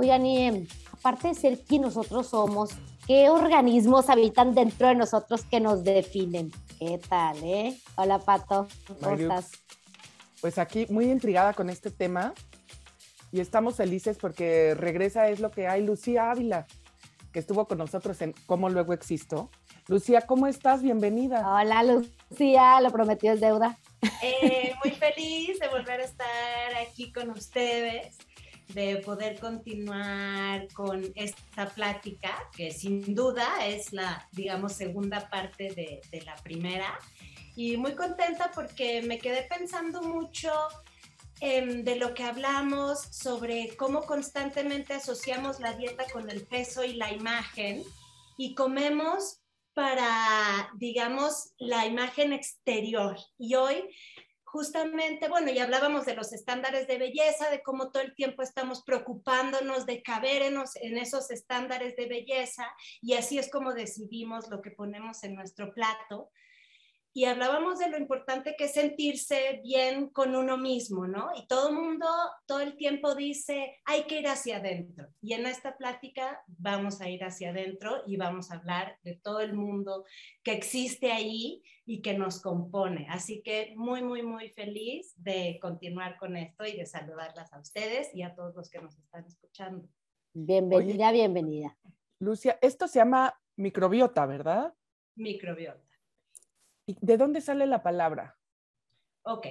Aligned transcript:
Oigan, 0.00 0.24
y 0.24 0.66
aparte 0.94 1.28
de 1.28 1.34
ser 1.34 1.58
quien 1.58 1.82
nosotros 1.82 2.28
somos, 2.28 2.70
¿qué 3.06 3.28
organismos 3.28 4.08
habitan 4.08 4.54
dentro 4.54 4.88
de 4.88 4.94
nosotros 4.94 5.44
que 5.44 5.60
nos 5.60 5.84
definen? 5.84 6.50
¿Qué 6.78 6.98
tal, 7.06 7.36
eh? 7.44 7.78
Hola, 7.96 8.18
Pato, 8.18 8.66
¿cómo 8.98 9.14
estás? 9.14 9.50
Pues 10.40 10.56
aquí 10.56 10.86
muy 10.88 11.10
intrigada 11.10 11.52
con 11.52 11.68
este 11.68 11.90
tema 11.90 12.32
y 13.30 13.40
estamos 13.40 13.76
felices 13.76 14.16
porque 14.18 14.74
regresa 14.74 15.28
Es 15.28 15.38
lo 15.38 15.50
que 15.50 15.68
hay 15.68 15.84
Lucía 15.84 16.30
Ávila, 16.30 16.66
que 17.30 17.38
estuvo 17.38 17.68
con 17.68 17.76
nosotros 17.76 18.22
en 18.22 18.32
Cómo 18.46 18.70
Luego 18.70 18.94
Existo. 18.94 19.50
Lucía, 19.86 20.22
¿cómo 20.22 20.46
estás? 20.46 20.80
Bienvenida. 20.80 21.46
Hola, 21.46 21.82
Lucía, 21.82 22.80
lo 22.80 22.90
prometió 22.90 23.34
es 23.34 23.40
deuda. 23.42 23.76
Eh, 24.22 24.72
muy 24.82 24.94
feliz 24.94 25.58
de 25.58 25.68
volver 25.68 26.00
a 26.00 26.04
estar 26.04 26.74
aquí 26.88 27.12
con 27.12 27.28
ustedes 27.28 28.16
de 28.74 28.96
poder 28.98 29.38
continuar 29.38 30.68
con 30.72 31.04
esta 31.14 31.68
plática, 31.68 32.36
que 32.56 32.70
sin 32.70 33.14
duda 33.14 33.66
es 33.66 33.92
la, 33.92 34.28
digamos, 34.32 34.72
segunda 34.72 35.28
parte 35.28 35.70
de, 35.74 36.00
de 36.10 36.22
la 36.22 36.36
primera. 36.36 36.98
Y 37.56 37.76
muy 37.76 37.94
contenta 37.94 38.50
porque 38.54 39.02
me 39.02 39.18
quedé 39.18 39.42
pensando 39.42 40.02
mucho 40.02 40.50
de 41.40 41.96
lo 41.96 42.12
que 42.12 42.22
hablamos 42.22 43.00
sobre 43.00 43.74
cómo 43.76 44.02
constantemente 44.02 44.92
asociamos 44.92 45.58
la 45.58 45.72
dieta 45.72 46.04
con 46.12 46.28
el 46.28 46.46
peso 46.46 46.84
y 46.84 46.92
la 46.94 47.10
imagen 47.12 47.82
y 48.36 48.54
comemos 48.54 49.40
para, 49.72 50.70
digamos, 50.76 51.54
la 51.58 51.86
imagen 51.86 52.34
exterior. 52.34 53.16
Y 53.38 53.54
hoy 53.54 53.88
justamente, 54.52 55.28
bueno, 55.28 55.52
ya 55.52 55.64
hablábamos 55.64 56.06
de 56.06 56.16
los 56.16 56.32
estándares 56.32 56.88
de 56.88 56.98
belleza, 56.98 57.50
de 57.50 57.62
cómo 57.62 57.90
todo 57.90 58.02
el 58.02 58.14
tiempo 58.14 58.42
estamos 58.42 58.82
preocupándonos 58.82 59.86
de 59.86 60.02
caber 60.02 60.42
en, 60.42 60.56
en, 60.82 60.98
esos 60.98 61.30
estándares 61.30 61.94
de 61.96 62.06
belleza 62.06 62.66
y 63.00 63.14
así 63.14 63.38
es 63.38 63.48
como 63.48 63.72
decidimos 63.74 64.48
lo 64.48 64.60
que 64.60 64.72
ponemos 64.72 65.22
en 65.22 65.36
nuestro 65.36 65.72
plato 65.72 66.30
y 67.12 67.24
hablábamos 67.24 67.80
de 67.80 67.90
lo 67.90 67.98
importante 67.98 68.54
que 68.56 68.64
es 68.64 68.72
sentirse 68.72 69.60
bien 69.64 70.10
con 70.10 70.36
uno 70.36 70.56
mismo, 70.56 71.08
¿no? 71.08 71.30
Y 71.36 71.46
todo 71.48 71.70
el 71.70 71.74
mundo 71.74 72.06
todo 72.46 72.60
el 72.60 72.76
tiempo 72.76 73.14
dice, 73.14 73.80
hay 73.84 74.04
que 74.04 74.20
ir 74.20 74.28
hacia 74.28 74.58
adentro. 74.58 75.08
Y 75.20 75.32
en 75.32 75.46
esta 75.46 75.76
plática 75.76 76.40
vamos 76.46 77.00
a 77.00 77.08
ir 77.08 77.24
hacia 77.24 77.50
adentro 77.50 78.02
y 78.06 78.16
vamos 78.16 78.50
a 78.50 78.56
hablar 78.56 78.96
de 79.02 79.16
todo 79.16 79.40
el 79.40 79.54
mundo 79.54 80.04
que 80.44 80.52
existe 80.52 81.10
ahí 81.10 81.62
y 81.84 82.00
que 82.00 82.16
nos 82.16 82.40
compone. 82.40 83.06
Así 83.10 83.42
que 83.42 83.74
muy, 83.76 84.02
muy, 84.02 84.22
muy 84.22 84.50
feliz 84.50 85.12
de 85.16 85.58
continuar 85.60 86.16
con 86.16 86.36
esto 86.36 86.64
y 86.64 86.76
de 86.76 86.86
saludarlas 86.86 87.52
a 87.52 87.58
ustedes 87.58 88.14
y 88.14 88.22
a 88.22 88.34
todos 88.36 88.54
los 88.54 88.70
que 88.70 88.80
nos 88.80 88.96
están 88.96 89.26
escuchando. 89.26 89.88
Bienvenida, 90.32 91.10
bienvenida. 91.10 91.76
Lucia, 92.20 92.56
esto 92.62 92.86
se 92.86 93.00
llama 93.00 93.34
microbiota, 93.56 94.26
¿verdad? 94.26 94.72
Microbiota. 95.16 95.89
¿De 97.00 97.16
dónde 97.16 97.40
sale 97.40 97.66
la 97.66 97.82
palabra? 97.82 98.38
Ok. 99.22 99.46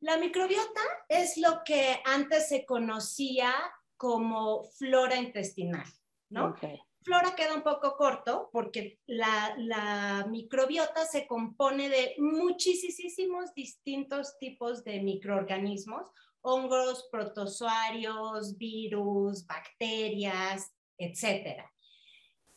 La 0.00 0.18
microbiota 0.18 0.80
es 1.08 1.36
lo 1.38 1.62
que 1.64 2.00
antes 2.04 2.48
se 2.48 2.66
conocía 2.66 3.52
como 3.96 4.64
flora 4.64 5.16
intestinal, 5.16 5.86
¿no? 6.28 6.54
Flora 7.02 7.34
queda 7.36 7.54
un 7.54 7.62
poco 7.62 7.96
corto 7.96 8.50
porque 8.52 8.98
la, 9.06 9.54
la, 9.58 10.26
microbiota 10.28 11.04
se 11.06 11.26
compone 11.26 11.88
de 11.88 12.14
muchísimos 12.18 13.54
distintos 13.54 14.36
tipos 14.38 14.82
de 14.82 15.00
microorganismos, 15.00 16.10
hongos, 16.40 17.08
protozoarios, 17.10 18.58
virus, 18.58 19.46
bacterias, 19.46 20.74
etc. 20.98 21.62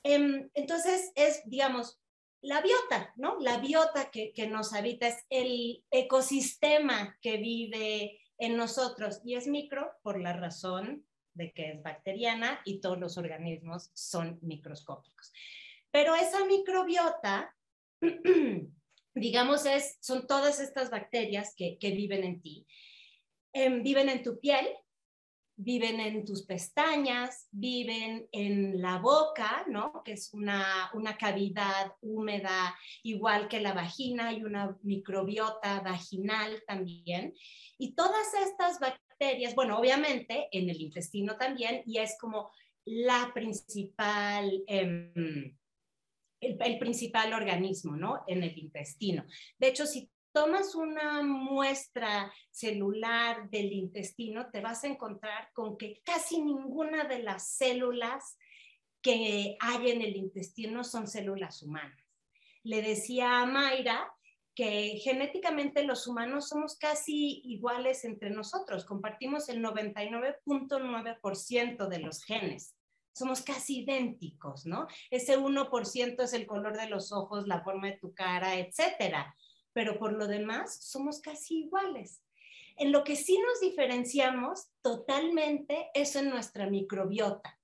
Em, 0.04 0.50
entonces 0.54 1.12
es, 1.16 1.42
digamos, 1.46 2.00
la 2.42 2.62
biota, 2.62 3.14
¿no? 3.18 3.38
La 3.40 3.58
biota 3.58 4.10
que, 4.12 4.34
nos 4.48 4.74
habita 4.74 5.08
es 5.08 5.26
el 5.30 5.84
ecosistema 5.92 7.18
que 7.22 7.38
vive 7.38 8.20
en 8.38 8.56
nosotros 8.56 9.22
y 9.26 9.36
es 9.36 9.48
micro 9.48 9.92
por 10.02 10.22
la 10.22 10.34
razón 10.34 11.06
de 11.34 11.52
que 11.52 11.72
es 11.72 11.84
bacteriana 11.84 12.62
y 12.66 12.80
todos 12.80 13.00
los 13.00 13.18
organismos 13.18 13.92
son 13.94 14.40
microscópicos. 14.42 15.34
Pero 15.92 16.16
esa 16.16 16.46
microbiota, 16.46 17.56
digamos, 19.14 19.66
es, 19.66 19.98
son 20.02 20.26
todas 20.28 20.60
estas 20.60 20.90
bacterias 20.90 21.54
que, 21.56 21.78
viven 21.82 22.24
en 22.24 22.42
ti. 22.42 22.66
Em, 23.52 23.84
viven 23.84 24.10
en 24.10 24.24
tu 24.24 24.40
piel, 24.40 24.68
viven 25.62 26.00
en 26.00 26.24
tus 26.24 26.44
pestañas, 26.46 27.50
viven 27.52 28.30
en 28.32 28.82
la 28.82 28.98
boca, 28.98 29.66
¿no? 29.68 30.02
Que 30.06 30.14
es 30.14 30.34
una, 30.34 30.90
una 30.94 31.18
cavidad 31.18 31.92
húmeda, 32.00 32.78
igual 33.04 33.50
que 33.50 33.60
la 33.60 33.74
vagina, 33.74 34.32
y 34.32 34.44
una 34.44 34.78
microbiota 34.84 35.82
vaginal 35.82 36.64
también. 36.66 37.34
Y 37.78 37.94
todas 37.94 38.34
estas 38.36 38.80
bacterias, 38.80 39.54
bueno, 39.54 39.78
obviamente 39.78 40.48
en 40.54 40.70
el 40.70 40.80
intestino 40.80 41.36
también, 41.36 41.84
y 41.86 41.98
es 41.98 42.18
como 42.20 42.52
la 42.86 43.32
principal... 43.34 44.64
Em, 44.66 45.58
el, 46.42 46.58
el, 46.62 46.80
principal 46.80 47.34
organismo, 47.34 47.98
¿no? 47.98 48.24
En 48.26 48.44
el 48.44 48.58
intestino. 48.58 49.26
De 49.58 49.68
hecho, 49.68 49.86
si 49.86 50.10
tomas 50.32 50.76
una 50.76 51.24
muestra 51.24 52.32
celular 52.52 53.50
del 53.50 53.74
intestino, 53.74 54.52
te 54.52 54.62
vas 54.62 54.84
a 54.84 54.88
encontrar 54.88 55.50
con 55.54 55.76
que 55.78 56.02
casi 56.04 56.40
ninguna 56.42 57.06
de 57.06 57.24
las 57.24 57.50
células 57.52 58.38
que 59.02 59.58
hay 59.60 59.92
en 59.92 60.02
el 60.02 60.16
intestino 60.16 60.84
son 60.84 61.08
células 61.08 61.64
humanas. 61.64 62.04
Le 62.64 62.82
decía 62.82 63.42
a 63.42 63.46
Mayra 63.46 64.12
que 64.54 65.00
genéticamente 65.02 65.84
los 65.84 66.06
humanos 66.06 66.50
somos 66.50 66.78
casi 66.78 67.42
iguales 67.46 68.04
entre 68.04 68.30
nosotros, 68.30 68.84
compartimos 68.86 69.48
el 69.50 69.64
99.9% 69.64 71.88
de 71.88 72.00
los 72.00 72.24
genes. 72.24 72.76
Somos 73.14 73.42
casi 73.42 73.80
idénticos, 73.80 74.66
¿no? 74.66 74.88
Ese 75.10 75.40
1% 75.40 76.24
es 76.24 76.34
el 76.34 76.46
color 76.46 76.78
de 76.78 76.90
los 76.90 77.12
ojos, 77.12 77.48
la 77.48 77.64
forma 77.64 77.88
de 77.88 77.98
tu 77.98 78.14
cara, 78.14 78.60
etcétera 78.60 79.36
pero 79.80 79.98
por 79.98 80.12
lo 80.12 80.28
demás 80.28 80.78
somos 80.84 81.22
casi 81.22 81.60
iguales. 81.60 82.22
En 82.76 82.92
lo 82.92 83.06
que 83.06 83.16
sí 83.16 83.40
nos 83.40 83.62
diferenciamos 83.62 84.68
totalmente 84.82 85.90
es 85.94 86.18
en 86.18 86.30
nuestra 86.30 86.70
microbiota. 86.70 87.58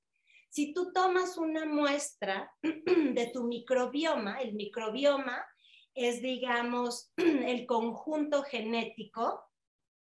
Si 0.48 0.74
tú 0.74 0.94
tomas 0.94 1.38
una 1.38 1.66
muestra 1.66 2.54
de 2.64 3.32
tu 3.34 3.44
microbioma, 3.44 4.40
el 4.40 4.54
microbioma 4.54 5.46
es, 5.94 6.22
digamos, 6.22 7.12
el 7.18 7.66
conjunto 7.66 8.44
genético 8.44 9.44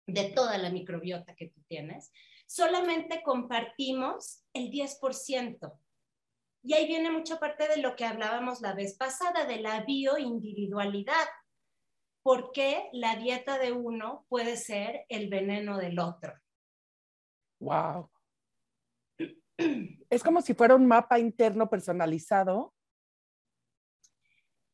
de 0.07 0.31
toda 0.31 0.57
la 0.57 0.71
microbiota 0.71 1.35
que 1.35 1.49
tú 1.49 1.61
tienes, 1.67 2.11
solamente 2.47 3.21
compartimos 3.21 4.41
el 4.53 4.71
10%. 4.71 5.79
Y 6.63 6.73
ahí 6.73 6.87
viene 6.87 7.11
mucha 7.11 7.39
parte 7.39 7.67
de 7.67 7.77
lo 7.77 7.95
que 7.95 8.05
hablábamos 8.05 8.61
la 8.61 8.73
vez 8.73 8.97
pasada, 8.97 9.45
de 9.45 9.61
la 9.61 9.83
bioindividualidad 9.83 11.27
por 12.21 12.51
qué 12.51 12.89
la 12.93 13.15
dieta 13.15 13.57
de 13.57 13.71
uno 13.71 14.25
puede 14.29 14.57
ser 14.57 15.05
el 15.09 15.29
veneno 15.29 15.77
del 15.77 15.99
otro. 15.99 16.33
Wow. 17.59 18.09
Es 20.09 20.23
como 20.23 20.41
si 20.41 20.53
fuera 20.53 20.75
un 20.75 20.87
mapa 20.87 21.19
interno 21.19 21.69
personalizado. 21.69 22.73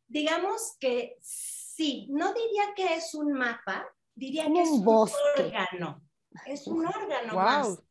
Digamos 0.08 0.78
que 0.80 1.18
sí, 1.22 2.08
no 2.12 2.34
diría 2.34 2.74
que 2.76 2.96
es 2.96 3.16
un 3.16 3.34
mapa, 3.34 3.86
diría 4.14 4.46
que 4.46 4.62
es 4.62 4.70
un 4.70 4.88
órgano. 4.88 6.02
Es 6.46 6.68
un 6.68 6.86
órgano 6.86 7.34
wow. 7.34 7.42
más. 7.42 7.84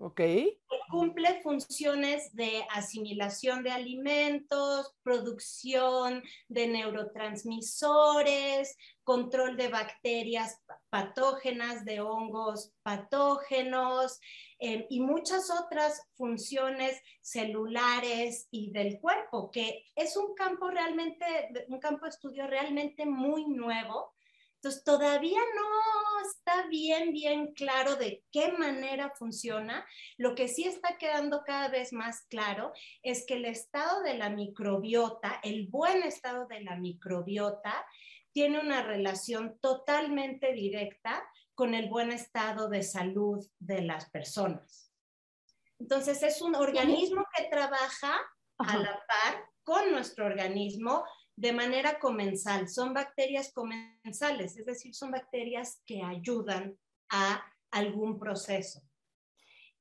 Ok. 0.00 0.20
Cumple 0.90 1.42
funciones 1.42 2.34
de 2.34 2.64
asimilación 2.70 3.64
de 3.64 3.72
alimentos, 3.72 4.94
producción 5.02 6.22
de 6.48 6.68
neurotransmisores, 6.68 8.76
control 9.02 9.56
de 9.56 9.66
bacterias 9.68 10.62
patógenas, 10.88 11.84
de 11.84 12.00
hongos 12.00 12.72
patógenos 12.82 14.20
em, 14.60 14.86
y 14.88 15.00
muchas 15.00 15.50
otras 15.50 16.00
funciones 16.14 17.02
celulares 17.20 18.46
y 18.52 18.70
del 18.70 19.00
cuerpo, 19.00 19.50
que 19.50 19.84
es 19.96 20.16
un 20.16 20.32
campo 20.34 20.70
realmente, 20.70 21.26
un 21.68 21.80
campo 21.80 22.04
de 22.04 22.10
estudio 22.10 22.46
realmente 22.46 23.04
muy 23.04 23.46
nuevo 23.46 24.14
entonces, 24.58 24.82
todavía 24.82 25.38
no 25.54 26.28
está 26.28 26.66
bien, 26.66 27.12
bien 27.12 27.54
claro 27.54 27.94
de 27.94 28.24
qué 28.32 28.50
manera 28.50 29.12
funciona. 29.16 29.86
Lo 30.16 30.34
que 30.34 30.48
sí 30.48 30.64
está 30.64 30.98
quedando 30.98 31.44
cada 31.46 31.68
vez 31.68 31.92
más 31.92 32.26
claro 32.28 32.72
es 33.04 33.24
que 33.24 33.34
el 33.34 33.44
estado 33.44 34.02
de 34.02 34.14
la 34.14 34.30
microbiota, 34.30 35.38
el 35.44 35.68
buen 35.68 36.02
estado 36.02 36.48
de 36.48 36.62
la 36.62 36.74
microbiota, 36.74 37.86
tiene 38.32 38.58
una 38.58 38.82
relación 38.82 39.60
totalmente 39.60 40.52
directa 40.52 41.24
con 41.54 41.74
el 41.74 41.88
buen 41.88 42.10
estado 42.10 42.68
de 42.68 42.82
salud 42.82 43.46
de 43.60 43.82
las 43.82 44.10
personas. 44.10 44.92
Entonces 45.78 46.20
es 46.24 46.42
un 46.42 46.56
organismo 46.56 47.24
que 47.36 47.44
trabaja 47.44 48.18
a 48.58 48.76
la 48.76 49.04
par 49.06 49.44
con 49.62 49.92
nuestro 49.92 50.26
organismo 50.26 51.04
de 51.38 51.52
manera 51.52 52.00
comensal. 52.00 52.68
Son 52.68 52.92
bacterias 52.92 53.52
comensales, 53.52 54.56
es 54.56 54.66
decir, 54.66 54.92
son 54.92 55.12
bacterias 55.12 55.80
que 55.86 56.02
ayudan 56.02 56.76
a 57.10 57.40
algún 57.70 58.18
proceso. 58.18 58.80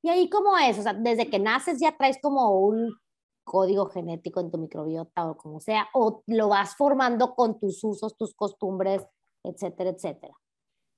¿Y 0.04 0.09
ahí 0.09 0.30
cómo 0.30 0.56
es? 0.57 0.77
O 0.77 0.83
sea, 0.83 0.94
desde 0.94 1.30
que 1.30 1.39
naces 1.39 1.80
ya 1.80 1.98
traes 1.98 2.19
como 2.21 2.59
un 2.59 2.95
código 3.44 3.88
genético 3.89 4.39
en 4.39 4.51
tu 4.51 4.59
microbiota 4.59 5.31
o 5.31 5.38
como 5.38 5.59
sea, 5.59 5.89
o 5.94 6.21
lo 6.27 6.50
vas 6.50 6.75
formando 6.75 7.33
con 7.33 7.59
tus 7.59 7.83
usos, 7.83 8.15
tus 8.15 8.36
costumbres, 8.36 9.04
etcétera, 9.44 9.89
etcétera. 9.89 10.33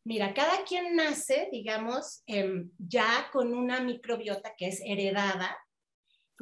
Mira, 0.03 0.33
cada 0.33 0.63
quien 0.65 0.95
nace, 0.95 1.47
digamos, 1.51 2.23
em, 2.25 2.71
ya 2.77 3.29
con 3.31 3.53
una 3.53 3.79
microbiota 3.79 4.55
que 4.57 4.67
es 4.67 4.81
heredada. 4.83 5.57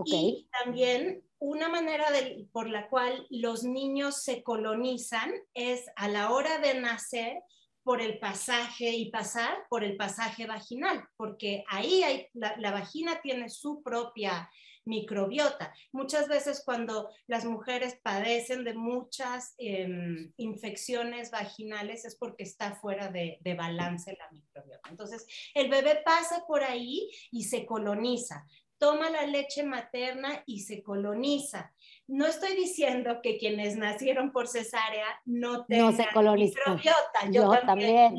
Y 0.06 0.48
también 0.64 1.24
una 1.40 1.70
manera 1.70 2.06
por 2.52 2.70
la 2.70 2.90
cual 2.90 3.28
los 3.30 3.64
niños 3.64 4.24
se 4.24 4.44
colonizan 4.44 5.32
es 5.54 5.86
a 5.96 6.08
la 6.08 6.32
hora 6.32 6.60
de 6.60 6.80
nacer 6.80 7.44
por 7.84 8.02
el 8.02 8.20
pasaje 8.20 8.90
y 8.90 9.10
pasar 9.12 9.66
por 9.70 9.84
el 9.84 9.96
pasaje 9.96 10.46
vaginal, 10.46 11.08
porque 11.16 11.64
ahí 11.70 12.28
la, 12.34 12.72
vagina 12.72 13.22
tiene 13.22 13.50
su 13.50 13.82
propia 13.82 14.50
microbiota. 14.84 15.74
Muchas 15.94 16.28
veces 16.28 16.64
cuando 16.66 17.10
las 17.28 17.46
mujeres 17.46 17.98
padecen 18.04 18.66
de 18.66 18.74
muchas 18.74 19.54
em, 19.58 20.34
infecciones 20.36 21.32
vaginales 21.32 22.04
es 22.04 22.18
porque 22.18 22.44
está 22.44 22.76
fuera 22.76 23.10
de, 23.10 23.38
de, 23.42 23.54
balance 23.54 24.18
la 24.20 24.30
microbiota. 24.32 24.90
Entonces, 24.90 25.26
el 25.54 25.70
bebé 25.70 26.02
pasa 26.04 26.44
por 26.46 26.64
ahí 26.64 27.10
y 27.32 27.44
se 27.46 27.66
coloniza 27.66 28.46
toma 28.78 29.10
la 29.10 29.26
leche 29.26 29.64
materna 29.64 30.44
y 30.46 30.62
se 30.62 30.84
coloniza. 30.84 31.74
No 32.08 32.26
estoy 32.26 32.56
diciendo 32.56 33.20
que 33.22 33.38
quienes 33.38 33.76
nacieron 33.76 34.32
por 34.32 34.48
cesárea 34.48 35.08
no 35.26 35.66
tengan 35.66 35.96
microbiota. 36.36 37.30
Yo, 37.32 37.50
también, 37.66 38.18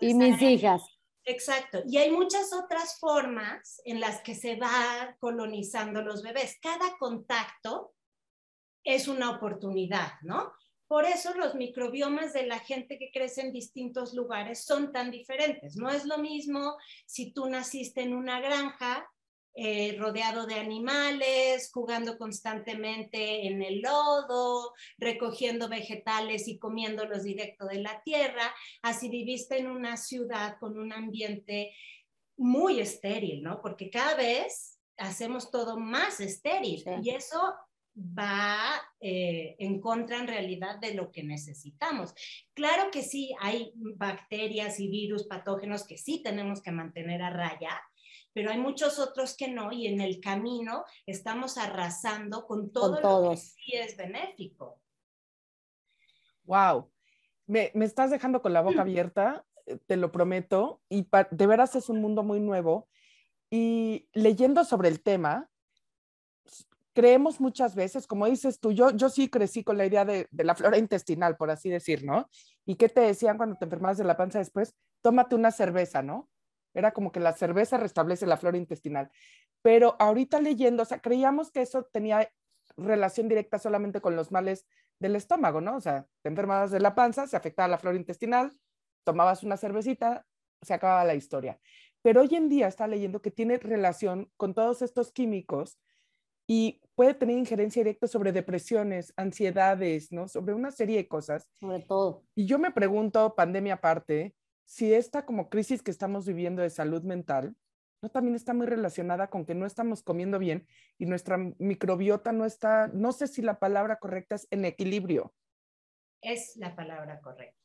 y 0.00 0.14
mis 0.14 0.42
hijas. 0.42 0.82
Exacto. 1.24 1.82
Y 1.86 1.98
hay 1.98 2.10
muchas 2.10 2.52
otras 2.52 2.98
formas 2.98 3.80
en 3.84 4.00
las 4.00 4.20
que 4.22 4.34
se 4.34 4.56
va 4.56 5.16
colonizando 5.20 6.02
los 6.02 6.22
bebés. 6.22 6.58
Cada 6.60 6.96
contacto 6.98 7.94
es 8.84 9.06
una 9.06 9.30
oportunidad, 9.30 10.14
¿no? 10.22 10.52
Por 10.88 11.04
eso 11.04 11.32
los 11.34 11.54
microbiomas 11.54 12.32
de 12.32 12.46
la 12.46 12.58
gente 12.58 12.98
que 12.98 13.10
crece 13.10 13.40
en 13.40 13.52
distintos 13.52 14.12
lugares 14.12 14.64
son 14.64 14.92
tan 14.92 15.10
diferentes. 15.10 15.76
No 15.76 15.88
es 15.88 16.04
lo 16.04 16.18
mismo 16.18 16.76
si 17.06 17.32
tú 17.32 17.48
naciste 17.48 18.02
en 18.02 18.14
una 18.14 18.40
granja 18.40 19.08
eh, 19.54 19.96
rodeado 19.98 20.46
de 20.46 20.54
animales, 20.54 21.70
jugando 21.72 22.16
constantemente 22.16 23.46
en 23.46 23.62
el 23.62 23.80
lodo, 23.80 24.72
recogiendo 24.96 25.68
vegetales 25.68 26.48
y 26.48 26.58
comiéndolos 26.58 27.22
directo 27.22 27.66
de 27.66 27.80
la 27.80 28.02
tierra, 28.02 28.54
así 28.80 29.08
viviste 29.10 29.58
en 29.58 29.66
una 29.66 29.96
ciudad 29.96 30.56
con 30.58 30.78
un 30.78 30.92
ambiente 30.92 31.74
muy 32.36 32.80
estéril, 32.80 33.42
¿no? 33.42 33.60
Porque 33.60 33.90
cada 33.90 34.14
vez 34.14 34.78
hacemos 34.96 35.50
todo 35.50 35.78
más 35.78 36.20
estéril 36.20 36.84
y 37.02 37.10
eso 37.10 37.54
va 37.94 38.80
eh, 39.00 39.54
en 39.58 39.80
contra 39.80 40.18
en 40.18 40.26
realidad 40.26 40.78
de 40.78 40.94
lo 40.94 41.10
que 41.10 41.22
necesitamos. 41.22 42.14
Claro 42.54 42.90
que 42.90 43.02
sí, 43.02 43.34
hay 43.40 43.72
bacterias 43.74 44.80
y 44.80 44.88
virus 44.88 45.24
patógenos 45.24 45.86
que 45.86 45.98
sí 45.98 46.22
tenemos 46.22 46.62
que 46.62 46.72
mantener 46.72 47.22
a 47.22 47.30
raya, 47.30 47.82
pero 48.32 48.50
hay 48.50 48.58
muchos 48.58 48.98
otros 48.98 49.36
que 49.36 49.48
no 49.48 49.72
y 49.72 49.86
en 49.86 50.00
el 50.00 50.20
camino 50.20 50.84
estamos 51.06 51.58
arrasando 51.58 52.46
con 52.46 52.72
todo 52.72 53.00
lo 53.00 53.30
que 53.30 53.36
sí 53.36 53.72
es 53.74 53.96
benéfico. 53.96 54.80
Wow, 56.44 56.90
me, 57.46 57.70
me, 57.74 57.84
estás 57.84 58.10
dejando 58.10 58.42
con 58.42 58.52
la 58.52 58.62
boca 58.62 58.82
abierta, 58.82 59.44
eh, 59.66 59.78
te 59.86 59.96
lo 59.96 60.10
prometo, 60.10 60.80
y 60.88 61.06
de 61.30 61.46
veras 61.46 61.76
es 61.76 61.88
un 61.88 62.00
mundo 62.00 62.22
muy 62.22 62.40
nuevo. 62.40 62.88
Y 63.50 64.08
leyendo 64.12 64.64
sobre 64.64 64.88
el 64.88 65.02
tema, 65.02 65.48
creemos 66.94 67.40
muchas 67.40 67.74
veces, 67.74 68.06
como 68.06 68.26
dices 68.26 68.58
tú, 68.58 68.72
yo, 68.72 68.90
yo 68.90 69.08
sí 69.08 69.28
crecí 69.28 69.62
con 69.62 69.78
la 69.78 69.86
idea 69.86 70.04
de, 70.04 70.26
de, 70.30 70.44
la 70.44 70.54
flora 70.54 70.78
intestinal, 70.78 71.36
por 71.36 71.50
así 71.50 71.68
decir, 71.68 72.04
¿no? 72.04 72.28
¿Y 72.64 72.76
qué 72.76 72.88
te 72.88 73.00
decían 73.00 73.36
cuando 73.36 73.56
te 73.56 73.66
enfermabas 73.66 73.98
de 73.98 74.04
la 74.04 74.16
panza 74.16 74.38
después? 74.38 74.74
Tómate 75.00 75.34
una 75.34 75.50
cerveza, 75.50 76.02
¿no? 76.02 76.28
Era 76.74 76.92
como 76.92 77.12
que 77.12 77.20
la 77.20 77.32
cerveza 77.32 77.76
restablece 77.76 78.26
la 78.26 78.36
flora 78.36 78.56
intestinal. 78.58 79.10
Pero 79.62 79.96
ahorita 79.98 80.40
leyendo, 80.40 80.82
o 80.82 80.86
sea, 80.86 81.00
creíamos 81.00 81.50
que 81.50 81.62
eso 81.62 81.84
tenía 81.84 82.30
relación 82.76 83.28
directa 83.28 83.58
solamente 83.58 84.00
con 84.00 84.16
los 84.16 84.32
males 84.32 84.66
del 84.98 85.16
estómago, 85.16 85.60
¿no? 85.60 85.76
O 85.76 85.80
sea, 85.80 86.06
te 86.22 86.28
enfermabas 86.28 86.70
de 86.70 86.80
la 86.80 86.94
panza, 86.94 87.26
se 87.26 87.36
afectaba 87.36 87.68
la 87.68 87.78
flora 87.78 87.96
intestinal, 87.96 88.52
tomabas 89.04 89.42
una 89.42 89.56
cervecita, 89.56 90.26
se 90.62 90.74
acababa 90.74 91.04
la 91.04 91.14
historia. 91.14 91.58
Pero 92.02 92.22
hoy 92.22 92.34
en 92.34 92.48
día 92.48 92.68
está 92.68 92.86
leyendo 92.86 93.22
que 93.22 93.30
tiene 93.30 93.58
relación 93.58 94.30
con 94.36 94.54
todos 94.54 94.82
estos 94.82 95.12
químicos 95.12 95.78
y 96.46 96.80
puede 96.94 97.14
tener 97.14 97.38
injerencia 97.38 97.80
directa 97.80 98.06
sobre 98.06 98.32
depresiones, 98.32 99.12
ansiedades, 99.16 100.10
¿no? 100.12 100.28
Sobre 100.28 100.54
una 100.54 100.70
serie 100.70 100.96
de 100.96 101.08
cosas. 101.08 101.48
Sobre 101.60 101.80
todo. 101.80 102.24
Y 102.34 102.46
yo 102.46 102.58
me 102.58 102.72
pregunto, 102.72 103.34
pandemia 103.34 103.74
aparte, 103.74 104.34
si 104.72 104.94
esta 104.94 105.26
como 105.26 105.50
crisis 105.50 105.82
que 105.82 105.90
estamos 105.90 106.24
viviendo 106.24 106.62
de 106.62 106.70
salud 106.70 107.02
mental, 107.02 107.54
no 108.00 108.08
también 108.08 108.34
está 108.34 108.54
muy 108.54 108.66
relacionada 108.66 109.28
con 109.28 109.44
que 109.44 109.54
no 109.54 109.66
estamos 109.66 110.02
comiendo 110.02 110.38
bien 110.38 110.66
y 110.96 111.04
nuestra 111.04 111.36
microbiota 111.36 112.32
no 112.32 112.46
está, 112.46 112.88
no 112.88 113.12
sé 113.12 113.26
si 113.26 113.42
la 113.42 113.58
palabra 113.58 113.98
correcta 113.98 114.34
es 114.34 114.48
en 114.50 114.64
equilibrio. 114.64 115.34
Es 116.22 116.56
la 116.56 116.74
palabra 116.74 117.20
correcta. 117.20 117.60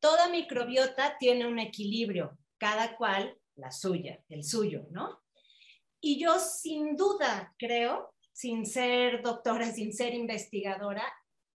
Toda 0.00 0.28
microbiota 0.28 1.16
tiene 1.20 1.46
un 1.46 1.60
equilibrio, 1.60 2.36
cada 2.58 2.96
cual 2.96 3.38
la 3.54 3.70
suya, 3.70 4.20
el 4.28 4.42
suyo, 4.42 4.88
¿no? 4.90 5.22
Y 6.00 6.20
yo 6.20 6.40
sin 6.40 6.96
duda 6.96 7.54
creo, 7.56 8.12
sin 8.32 8.66
ser 8.66 9.22
doctora, 9.22 9.66
sin 9.70 9.92
ser 9.92 10.14
investigadora, 10.14 11.04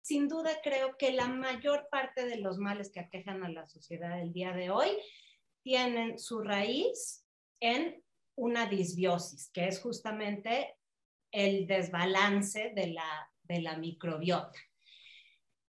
sin 0.05 0.27
duda 0.27 0.51
creo 0.61 0.97
que 0.97 1.11
la 1.13 1.27
mayor 1.27 1.87
parte 1.89 2.25
de 2.25 2.37
los 2.37 2.59
males 2.59 2.91
que 2.91 2.99
aquejan 2.99 3.43
a 3.43 3.49
la 3.49 3.65
sociedad 3.65 4.21
el 4.21 4.33
día 4.33 4.53
de 4.53 4.69
hoy 4.69 4.89
tienen 5.63 6.19
su 6.19 6.41
raíz 6.41 7.25
en 7.59 8.03
una 8.35 8.67
disbiosis, 8.67 9.49
que 9.51 9.67
es 9.67 9.79
justamente 9.79 10.75
el 11.31 11.65
desbalance 11.65 12.71
de 12.75 12.87
la, 12.87 13.31
de 13.41 13.61
la 13.61 13.77
microbiota. 13.77 14.59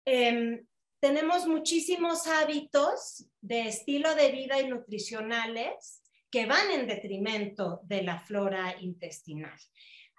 Em, 0.04 0.66
tenemos 1.00 1.46
muchísimos 1.46 2.26
hábitos 2.26 3.24
de 3.40 3.68
estilo 3.68 4.14
de 4.14 4.30
vida 4.30 4.60
y 4.60 4.68
nutricionales 4.68 6.02
que 6.30 6.44
van 6.44 6.70
en 6.70 6.86
detrimento 6.86 7.80
de 7.84 8.02
la 8.02 8.18
flora 8.18 8.76
intestinal. 8.78 9.58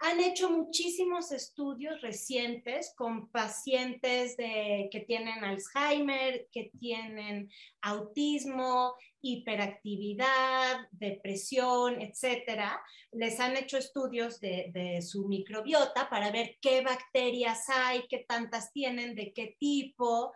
Han 0.01 0.21
hecho 0.21 0.49
muchísimos 0.49 1.33
estudios 1.33 2.01
recientes 2.01 2.93
con 2.95 3.29
pacientes 3.31 4.37
que 4.37 5.03
tienen 5.05 5.43
Alzheimer, 5.43 6.47
que 6.53 6.71
tienen 6.79 7.51
autismo, 7.81 8.95
hiperactividad, 9.21 10.87
depresión, 10.91 12.01
etcétera. 12.01 12.81
Les 13.11 13.41
han 13.41 13.57
hecho 13.57 13.77
estudios 13.77 14.39
de, 14.39 14.71
de 14.73 15.01
su 15.01 15.27
microbiota 15.27 16.09
para 16.09 16.31
ver 16.31 16.57
qué 16.61 16.81
bacterias 16.81 17.65
hay, 17.67 18.07
qué 18.07 18.25
tantas 18.25 18.71
tienen, 18.71 19.15
de 19.15 19.33
qué 19.33 19.57
tipo. 19.59 20.31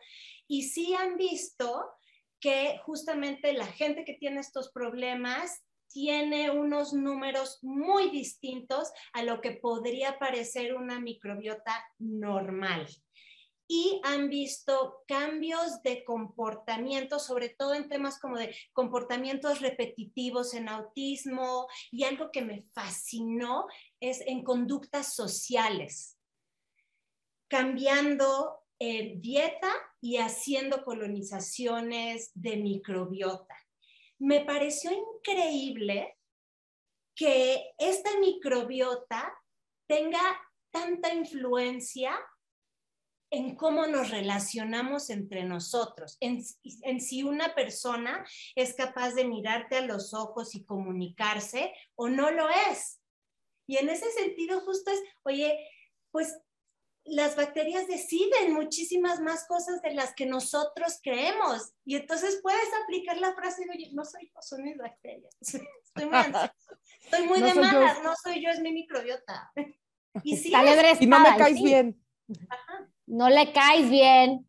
Y 0.46 0.64
sí 0.64 0.94
han 0.94 1.16
visto 1.16 1.86
que 2.42 2.80
justamente 2.84 3.54
la 3.54 3.68
gente 3.68 4.04
que 4.04 4.16
tiene 4.16 4.42
estos 4.42 4.74
problemas 4.74 5.64
tiene 5.94 6.50
unos 6.50 6.92
números 6.92 7.60
muy 7.62 8.10
distintos 8.10 8.92
a 9.14 9.24
lo 9.24 9.40
que 9.40 9.52
podría 9.52 10.18
parecer 10.20 10.74
una 10.74 11.00
microbiota 11.00 11.86
normal. 12.00 12.88
Y 13.68 14.02
han 14.04 14.30
visto 14.30 15.04
cambios 15.08 15.82
de 15.84 16.04
comportamiento, 16.04 17.18
sobre 17.18 17.50
todo 17.50 17.76
en 17.76 17.88
temas 17.88 18.20
como 18.20 18.38
de 18.38 18.54
comportamientos 18.74 19.62
repetitivos 19.62 20.54
en 20.54 20.68
autismo. 20.68 21.68
Y 21.90 22.04
algo 22.04 22.30
que 22.32 22.42
me 22.42 22.64
fascinó 22.74 23.68
es 24.02 24.22
en 24.28 24.44
conductas 24.44 25.16
sociales, 25.16 26.18
cambiando 27.48 28.64
eh, 28.80 29.14
dieta 29.18 29.72
y 30.02 30.18
haciendo 30.18 30.84
colonizaciones 30.84 32.32
de 32.34 32.58
microbiota 32.58 33.63
me 34.20 34.42
pareció 34.46 34.92
increíble 34.92 36.18
que 37.16 37.74
esta 37.78 38.18
microbiota 38.20 39.34
tenga 39.88 40.22
tanta 40.72 41.14
influencia 41.14 42.20
en 43.34 43.56
cómo 43.56 43.88
nos 43.88 44.12
relacionamos 44.12 45.10
entre 45.10 45.44
nosotros, 45.44 46.18
en, 46.20 46.44
si 47.02 47.24
una 47.24 47.56
persona 47.56 48.24
es 48.56 48.76
capaz 48.76 49.16
de 49.16 49.26
mirarte 49.26 49.78
a 49.78 49.86
los 49.86 50.14
ojos 50.14 50.54
y 50.54 50.64
comunicarse 50.64 51.74
o 51.96 52.10
no 52.10 52.30
lo 52.30 52.48
es. 52.70 53.02
Y 53.68 53.78
en 53.78 53.90
ese 53.90 54.12
sentido 54.12 54.62
justo 54.62 54.92
es, 54.92 55.02
oye, 55.24 55.58
pues 56.12 56.38
las 57.06 57.36
bacterias 57.36 57.88
deciden 57.88 58.54
muchísimas 58.54 59.20
más 59.20 59.46
cosas 59.46 59.82
de 59.82 59.94
las 59.94 60.14
que 60.14 60.26
nosotros 60.26 61.00
creemos. 61.02 61.74
Y 61.86 61.96
entonces 61.96 62.40
puedes 62.42 62.68
aplicar 62.84 63.18
la 63.18 63.34
frase, 63.34 63.66
oye, 63.70 63.90
no 63.94 64.06
soy 64.06 64.32
yo, 64.34 64.42
son 64.42 64.64
mis 64.64 64.78
bacterias. 64.78 65.36
Estoy 65.42 66.06
muy 66.06 66.16
ansiosa. 66.16 66.56
Estoy 67.04 67.28
muy 67.28 67.42
de 67.42 67.54
malas, 67.54 68.04
no 68.04 68.14
soy 68.16 68.44
yo, 68.44 68.50
es 68.50 68.60
mi 68.60 68.72
microbiota. 68.72 69.52
Y, 70.24 70.38
sí, 70.38 70.54
y 71.00 71.08
no 71.08 71.20
me 71.22 71.36
caes 71.38 71.60
bien. 71.60 72.00
No 73.08 73.30
le 73.32 73.52
caes 73.52 73.90
bien 73.90 74.48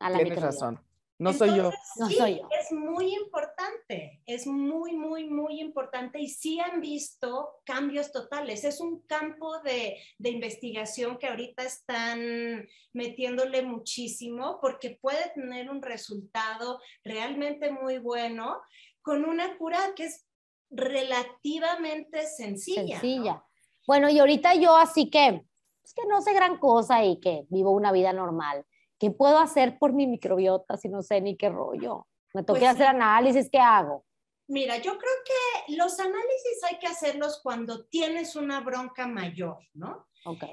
a 0.00 0.10
la 0.10 0.18
Tienes 0.18 0.42
razón. 0.42 0.80
No 1.20 1.34
soy 1.34 1.54
yo. 1.54 1.70
No 1.96 2.08
soy 2.08 2.38
yo. 2.38 2.48
Es 2.58 2.72
muy 2.72 3.14
importante, 3.14 4.22
es 4.24 4.46
muy, 4.46 4.96
muy, 4.96 5.28
muy 5.28 5.60
importante 5.60 6.18
y 6.18 6.28
sí 6.28 6.58
han 6.60 6.80
visto 6.80 7.60
cambios 7.66 8.10
totales. 8.10 8.64
Es 8.64 8.80
un 8.80 9.02
campo 9.02 9.58
de, 9.60 9.98
de 10.16 10.30
investigación 10.30 11.18
que 11.18 11.26
ahorita 11.26 11.62
están 11.62 12.66
metiéndole 12.94 13.60
muchísimo 13.60 14.58
porque 14.62 14.98
puede 14.98 15.30
tener 15.34 15.68
un 15.68 15.82
resultado 15.82 16.80
realmente 17.04 17.70
muy 17.70 17.98
bueno 17.98 18.58
con 19.02 19.26
una 19.26 19.58
cura 19.58 19.92
que 19.94 20.06
es 20.06 20.26
relativamente 20.70 22.26
sencilla. 22.28 22.98
Sencilla. 22.98 23.44
Bueno, 23.86 24.08
y 24.08 24.18
ahorita 24.18 24.54
yo 24.54 24.74
así 24.74 25.10
que, 25.10 25.44
es 25.84 25.92
que 25.92 26.06
no 26.08 26.22
sé 26.22 26.32
gran 26.32 26.56
cosa 26.56 27.04
y 27.04 27.20
que 27.20 27.44
vivo 27.50 27.72
una 27.72 27.92
vida 27.92 28.14
normal 28.14 28.64
¿qué 29.00 29.10
puedo 29.10 29.38
hacer 29.38 29.78
por 29.78 29.92
mi 29.94 30.06
microbiota 30.06 30.76
si 30.76 30.88
no 30.88 31.02
sé 31.02 31.20
ni 31.20 31.36
qué 31.36 31.48
rollo? 31.48 32.06
Me 32.34 32.44
toca 32.44 32.60
pues 32.60 32.70
hacer 32.70 32.86
análisis, 32.86 33.48
¿qué 33.50 33.58
hago? 33.58 34.04
Mira, 34.46 34.76
yo 34.76 34.92
creo 34.98 35.14
que 35.24 35.76
los 35.76 35.98
análisis 35.98 36.64
hay 36.68 36.78
que 36.78 36.86
hacerlos 36.86 37.40
cuando 37.42 37.86
tienes 37.86 38.36
una 38.36 38.60
bronca 38.60 39.06
mayor, 39.06 39.58
¿no? 39.74 40.06
Ok. 40.24 40.44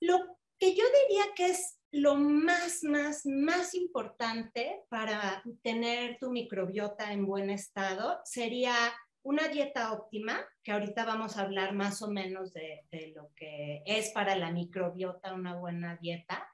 Lo 0.00 0.18
que 0.58 0.74
yo 0.74 0.84
diría 1.08 1.24
que 1.36 1.46
es 1.46 1.78
lo 1.90 2.16
más, 2.16 2.82
más, 2.84 3.26
más 3.26 3.74
importante 3.74 4.84
para 4.88 5.42
tener 5.62 6.18
tu 6.18 6.30
microbiota 6.30 7.12
en 7.12 7.26
buen 7.26 7.50
estado 7.50 8.20
sería 8.24 8.74
una 9.22 9.48
dieta 9.48 9.92
óptima, 9.92 10.40
que 10.62 10.72
ahorita 10.72 11.04
vamos 11.04 11.36
a 11.36 11.42
hablar 11.42 11.74
más 11.74 12.00
o 12.02 12.08
menos 12.08 12.52
de, 12.52 12.86
de 12.90 13.12
lo 13.14 13.30
que 13.34 13.82
es 13.84 14.10
para 14.10 14.36
la 14.36 14.50
microbiota 14.52 15.34
una 15.34 15.56
buena 15.56 15.96
dieta. 15.96 16.48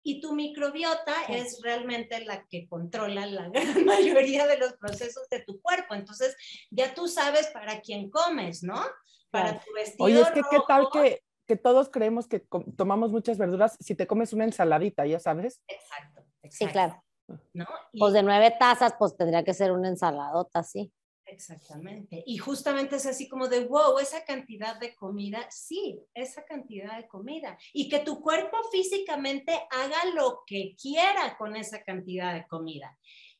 Y 0.02 0.20
tu 0.20 0.34
microbiota 0.34 1.14
es 1.28 1.60
realmente 1.62 2.24
la 2.24 2.46
que 2.46 2.66
controla 2.68 3.26
la 3.26 3.48
gran 3.50 3.84
mayoría 3.84 4.46
de 4.46 4.56
los 4.56 4.72
procesos 4.74 5.28
de 5.28 5.40
tu 5.40 5.60
cuerpo. 5.60 5.94
Entonces, 5.94 6.36
ya 6.70 6.94
tú 6.94 7.06
sabes 7.06 7.48
para 7.48 7.80
quién 7.80 8.08
comes, 8.08 8.62
¿no? 8.62 8.80
Para 9.30 9.60
tu 9.60 9.72
vestido. 9.74 10.04
Oye, 10.04 10.20
es 10.20 10.30
que 10.30 10.42
qué 10.50 10.58
tal 10.66 10.88
que, 10.90 11.22
que 11.46 11.56
todos 11.56 11.90
creemos 11.90 12.28
que 12.28 12.46
tomamos 12.76 13.10
muchas 13.10 13.36
verduras 13.36 13.76
si 13.78 13.94
te 13.94 14.06
comes 14.06 14.32
una 14.32 14.44
ensaladita, 14.44 15.04
ya 15.06 15.20
sabes. 15.20 15.60
Exacto. 15.68 16.24
exacto. 16.42 16.56
Sí, 16.56 16.66
claro. 16.68 17.05
Pues 17.98 18.12
de 18.12 18.22
nueve 18.22 18.54
tazas, 18.58 18.94
pues 18.98 19.16
tendría 19.16 19.42
que 19.44 19.54
ser 19.54 19.72
una 19.72 19.88
ensaladota, 19.88 20.62
sí. 20.62 20.92
Exactamente. 21.28 22.22
Y 22.24 22.38
justamente 22.38 22.96
es 22.96 23.06
así 23.06 23.28
como 23.28 23.48
de, 23.48 23.66
wow, 23.66 23.98
esa 23.98 24.24
cantidad 24.24 24.78
de 24.78 24.94
comida, 24.94 25.44
sí, 25.50 26.00
esa 26.14 26.44
cantidad 26.44 26.96
de 26.96 27.08
comida. 27.08 27.58
Y 27.72 27.88
que 27.88 27.98
tu 27.98 28.20
cuerpo 28.20 28.56
físicamente 28.70 29.52
haga 29.70 30.04
lo 30.14 30.44
que 30.46 30.76
quiera 30.80 31.36
con 31.36 31.56
esa 31.56 31.82
cantidad 31.82 32.32
de 32.32 32.46
comida. 32.46 32.96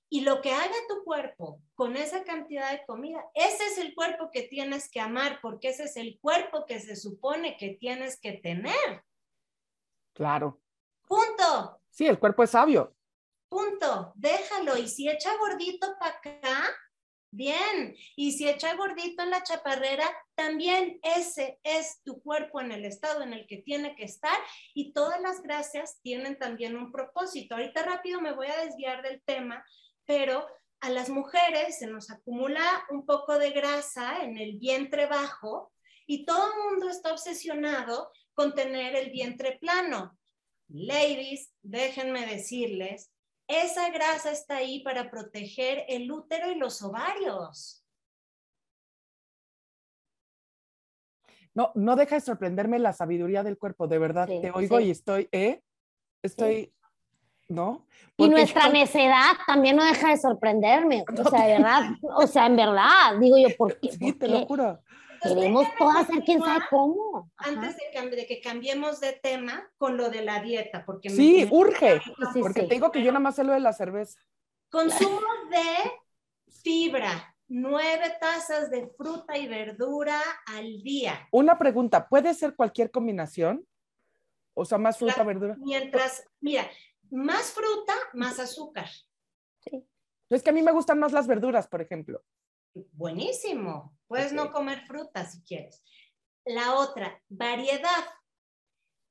Y 0.09 0.23
lo 0.23 0.41
que 0.41 0.53
haga 0.53 0.75
tu 0.89 1.05
cuerpo 1.05 1.61
con 1.75 1.97
esa 1.97 2.25
cantidad 2.25 2.73
de 2.73 2.85
comida, 2.87 3.25
ese 3.35 3.67
es 3.67 3.79
el 3.79 3.95
cuerpo 3.95 4.31
que 4.33 4.43
tienes 4.43 4.91
que 4.91 5.01
amar, 5.01 5.39
porque 5.41 5.69
ese 5.69 5.85
es 5.85 5.97
el 5.97 6.19
cuerpo 6.21 6.65
que 6.67 6.81
se 6.81 6.97
supone 6.97 7.57
que 7.57 7.71
tienes 7.71 8.21
que 8.21 8.33
tener. 8.33 9.05
Claro. 10.13 10.61
Punto. 11.07 11.81
Sí, 11.89 12.07
el 12.07 12.19
cuerpo 12.19 12.43
es 12.43 12.51
sabio. 12.51 12.96
Punto, 13.49 14.13
déjalo. 14.17 14.77
Y 14.77 14.89
si 14.89 15.09
echa 15.09 15.37
gordito 15.37 15.97
para 15.99 16.17
acá, 16.17 16.65
bien. 17.31 17.95
Y 18.17 18.33
si 18.33 18.49
echa 18.49 18.75
gordito 18.75 19.23
en 19.23 19.31
la 19.31 19.43
chaparrera, 19.43 20.09
también 20.35 20.99
ese 21.03 21.59
es 21.63 22.03
tu 22.03 22.21
cuerpo 22.23 22.61
en 22.61 22.73
el 22.73 22.85
estado 22.85 23.23
en 23.23 23.33
el 23.33 23.47
que 23.47 23.59
tiene 23.59 23.95
que 23.95 24.05
estar. 24.05 24.37
Y 24.75 24.93
todas 24.93 25.21
las 25.21 25.43
grasas 25.43 26.01
tienen 26.03 26.39
también 26.39 26.77
un 26.77 26.91
propósito. 26.91 27.55
Ahorita 27.55 27.83
rápido 27.83 28.21
me 28.21 28.33
voy 28.33 28.49
a 28.49 28.65
desviar 28.65 29.03
del 29.03 29.23
tema, 29.23 29.65
pero 30.05 30.47
a 30.81 30.91
las 30.91 31.09
mujeres 31.09 31.79
se 31.79 31.87
nos 31.87 32.11
acumula 32.11 32.85
un 32.91 33.07
poco 33.07 33.39
de 33.39 33.51
grasa 33.51 34.23
en 34.23 34.39
el 34.39 34.59
vientre 34.59 35.07
bajo 35.07 35.73
y 36.07 36.25
todo 36.25 36.53
el 36.53 36.71
mundo 36.71 36.89
está 36.89 37.13
obsesionado 37.13 38.11
con 38.35 38.55
tener 38.55 38.95
el 38.95 39.11
vientre 39.11 39.59
plano. 39.59 40.17
Ladies, 40.69 41.53
déjenme 41.63 42.27
decirles 42.27 43.11
esa 43.49 43.91
grasa 43.91 44.31
está 44.31 44.57
ahí 44.57 44.81
para 44.83 45.11
proteger 45.11 45.85
el 45.89 46.11
útero 46.11 46.51
y 46.51 46.57
los 46.57 46.83
ovarios. 46.83 47.85
No, 51.55 51.73
no 51.75 51.97
deja 51.97 52.17
de 52.17 52.21
sorprenderme 52.21 52.79
la 52.79 52.93
sabiduría 52.93 53.43
del 53.43 53.57
cuerpo, 53.57 53.89
de 53.89 53.99
verdad. 53.99 54.27
te 54.27 54.51
oigo 54.51 54.79
y 54.79 54.91
estoy, 54.91 55.29
¿eh? 55.33 55.63
Estoy, 56.23 56.75
¿no? 57.49 57.87
y 58.17 58.29
nuestra 58.29 58.69
necedad 58.69 59.33
también 59.47 59.77
no 59.77 59.85
deja 59.85 60.11
de 60.11 60.19
sorprenderme. 60.19 61.05
O 61.09 61.31
sea, 61.31 61.47
de 61.47 61.53
verdad, 61.55 61.83
o 62.03 62.27
sea, 62.27 62.47
en 62.47 62.57
verdad, 62.57 63.19
digo 63.21 63.39
yo, 63.39 63.49
¿por 63.57 63.79
qué? 63.81 63.93
Sí, 63.93 64.13
te 64.13 64.29
lo 64.29 64.47
juro. 64.47 64.81
Queremos 65.35 65.67
todas 65.79 66.09
hacer 66.09 66.23
quién 66.25 66.41
sabe 66.41 66.65
cómo. 66.71 67.31
Antes 67.37 67.77
de, 67.77 68.27
que 68.27 68.41
cambiemos 68.41 69.01
de 69.01 69.13
tema 69.13 69.71
con 69.79 69.97
lo 69.97 70.11
de 70.11 70.23
la 70.23 70.41
dieta, 70.43 70.85
porque 70.85 71.11
sí, 71.11 71.49
urge, 71.51 72.01
porque 72.41 72.65
tengo 72.65 72.91
que 72.91 73.03
yo 73.03 73.11
nada 73.11 73.21
más 73.21 73.37
sé 73.37 73.45
lo 73.45 73.53
de 73.53 73.61
la 73.61 73.73
cerveza. 73.73 74.19
Consumo 74.71 75.21
de 75.51 75.93
fibra, 76.63 77.37
nueve 77.49 78.17
tazas 78.21 78.71
de 78.71 78.89
fruta 78.97 79.37
y 79.37 79.47
verdura 79.47 80.21
al 80.47 80.83
día. 80.83 81.29
Una 81.31 81.59
pregunta, 81.59 82.09
¿puede 82.09 82.35
ser 82.35 82.55
cualquier 82.55 82.91
combinación? 82.91 83.67
O 84.55 84.65
sea, 84.65 84.79
más 84.79 84.99
fruta, 84.99 85.23
verdura. 85.23 85.57
Mientras, 85.59 86.27
mira, 86.41 86.69
más 87.11 87.53
fruta, 87.53 87.95
más 88.15 88.41
azúcar. 88.41 88.89
Sí. 89.61 89.87
Es 90.31 90.43
que 90.43 90.51
a 90.51 90.53
mí 90.53 90.63
me 90.63 90.73
gustan 90.73 90.99
más 90.99 91.13
las 91.13 91.27
verduras, 91.27 91.69
por 91.69 91.83
ejemplo. 91.83 92.23
Buenísimo. 92.93 93.96
Puedes 94.07 94.33
no 94.33 94.51
comer 94.51 94.87
fruta 94.87 95.25
si 95.25 95.43
quieres. 95.43 95.83
La 96.45 96.75
otra, 96.75 97.23
variedad. 97.29 98.07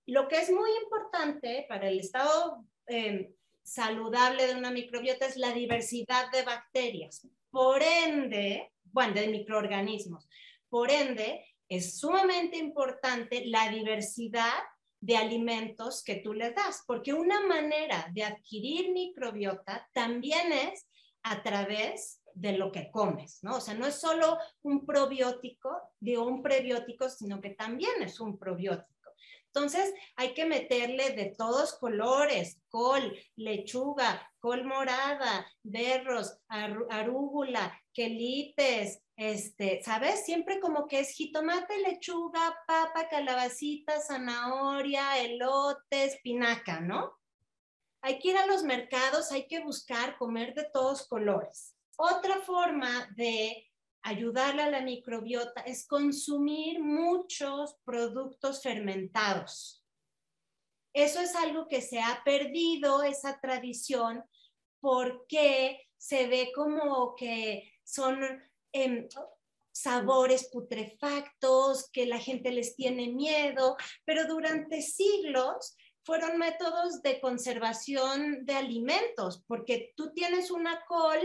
Lo 0.05 0.27
que 0.27 0.37
es 0.37 0.51
muy 0.51 0.69
importante 0.83 1.65
para 1.67 1.89
el 1.89 1.99
estado 1.99 2.65
em, 2.87 3.33
saludable 3.63 4.47
de 4.47 4.55
una 4.55 4.71
microbiota 4.71 5.25
es 5.25 5.35
la 5.37 5.51
diversidad 5.51 6.31
de 6.31 6.43
bacterias. 6.43 7.27
Por 7.49 7.81
ende, 7.81 8.71
bueno, 8.83 9.13
de 9.13 9.27
microorganismos. 9.27 10.27
Por 10.69 10.91
ende, 10.91 11.45
es 11.67 11.99
sumamente 11.99 12.57
importante 12.57 13.45
la 13.45 13.69
diversidad 13.69 14.63
de 15.01 15.17
alimentos 15.17 16.03
que 16.03 16.15
tú 16.15 16.33
le 16.33 16.51
das, 16.51 16.83
porque 16.87 17.13
una 17.13 17.41
manera 17.41 18.09
de 18.13 18.23
adquirir 18.23 18.91
microbiota 18.91 19.87
también 19.93 20.51
es 20.51 20.87
a 21.23 21.43
través 21.43 22.21
de 22.35 22.57
lo 22.57 22.71
que 22.71 22.91
comes, 22.91 23.39
¿no? 23.43 23.57
O 23.57 23.61
sea, 23.61 23.73
no 23.73 23.87
es 23.87 23.95
solo 23.95 24.37
un 24.61 24.85
probiótico, 24.85 25.71
digo 25.99 26.25
un 26.25 26.43
prebiótico, 26.43 27.09
sino 27.09 27.41
que 27.41 27.51
también 27.51 28.03
es 28.03 28.19
un 28.19 28.37
probiótico. 28.37 28.93
Entonces, 29.47 29.93
hay 30.17 30.33
que 30.33 30.45
meterle 30.45 31.11
de 31.11 31.33
todos 31.37 31.75
colores, 31.75 32.59
col, 32.67 33.17
lechuga, 33.37 34.29
col 34.39 34.65
morada, 34.65 35.49
berros, 35.63 36.37
arúgula, 36.49 37.81
quelites, 37.93 39.01
este, 39.15 39.81
¿sabes? 39.81 40.25
Siempre 40.25 40.59
como 40.59 40.87
que 40.87 40.99
es 40.99 41.11
jitomate, 41.11 41.77
lechuga, 41.79 42.53
papa, 42.67 43.07
calabacita, 43.09 44.01
zanahoria, 44.01 45.19
elote, 45.19 46.03
espinaca, 46.03 46.81
¿no? 46.81 47.13
Hay 48.01 48.19
que 48.19 48.31
ir 48.31 48.37
a 48.37 48.45
los 48.45 48.63
mercados, 48.63 49.31
hay 49.31 49.47
que 49.47 49.63
buscar 49.63 50.17
comer 50.17 50.53
de 50.53 50.65
todos 50.65 51.07
colores. 51.07 51.75
Otra 51.97 52.41
forma 52.41 53.09
de 53.15 53.71
ayudarle 54.01 54.61
a 54.61 54.69
la 54.69 54.81
microbiota 54.81 55.61
es 55.61 55.87
consumir 55.87 56.79
muchos 56.79 57.75
productos 57.83 58.61
fermentados. 58.61 59.83
Eso 60.93 61.19
es 61.19 61.35
algo 61.35 61.67
que 61.67 61.81
se 61.81 61.99
ha 61.99 62.21
perdido, 62.23 63.03
esa 63.03 63.39
tradición, 63.39 64.23
porque 64.79 65.89
se 65.97 66.27
ve 66.27 66.51
como 66.53 67.15
que 67.15 67.73
son 67.83 68.21
em, 68.71 69.07
sabores 69.73 70.49
putrefactos, 70.51 71.89
que 71.91 72.05
la 72.05 72.19
gente 72.19 72.51
les 72.51 72.75
tiene 72.75 73.09
miedo, 73.09 73.75
pero 74.05 74.27
durante 74.27 74.81
siglos 74.81 75.75
fueron 76.03 76.37
métodos 76.37 77.01
de 77.01 77.19
conservación 77.19 78.45
de 78.45 78.53
alimentos, 78.53 79.43
porque 79.47 79.93
tú 79.97 80.13
tienes 80.13 80.51
una 80.51 80.85
col 80.85 81.19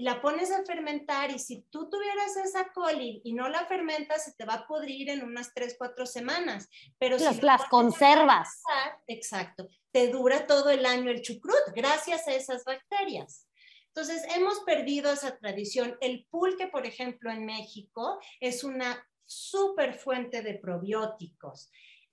y 0.00 0.02
la 0.02 0.22
pones 0.22 0.50
a 0.50 0.64
fermentar 0.64 1.30
y 1.30 1.38
si 1.38 1.60
tú 1.68 1.90
tuvieras 1.90 2.34
esa 2.34 2.72
col 2.72 3.02
y, 3.02 3.34
no 3.34 3.50
la 3.50 3.66
fermentas, 3.66 4.24
se 4.24 4.32
te 4.32 4.46
va 4.46 4.54
a 4.54 4.66
podrir 4.66 5.10
en 5.10 5.22
unas 5.22 5.52
3, 5.52 5.74
4 5.76 6.06
semanas. 6.06 6.70
Pero 6.98 7.18
las, 7.18 7.36
si 7.36 7.42
las 7.42 7.66
conservas. 7.66 8.62
exacto, 9.06 9.68
te 9.92 10.08
dura 10.08 10.46
todo 10.46 10.70
el 10.70 10.86
año 10.86 11.10
el 11.10 11.20
chucrut 11.20 11.74
gracias 11.76 12.26
a 12.28 12.32
esas 12.32 12.64
bacterias. 12.64 13.46
Entonces, 13.88 14.24
hemos 14.34 14.60
perdido 14.60 15.12
esa 15.12 15.36
tradición. 15.36 15.98
El 16.00 16.26
pulque, 16.30 16.68
por 16.68 16.86
ejemplo, 16.86 17.30
en 17.30 17.44
México 17.44 18.18
es 18.40 18.64
una 18.64 19.06
súper 19.26 19.92
fuente 19.92 20.40
de 20.40 20.54
probióticos. 20.54 21.70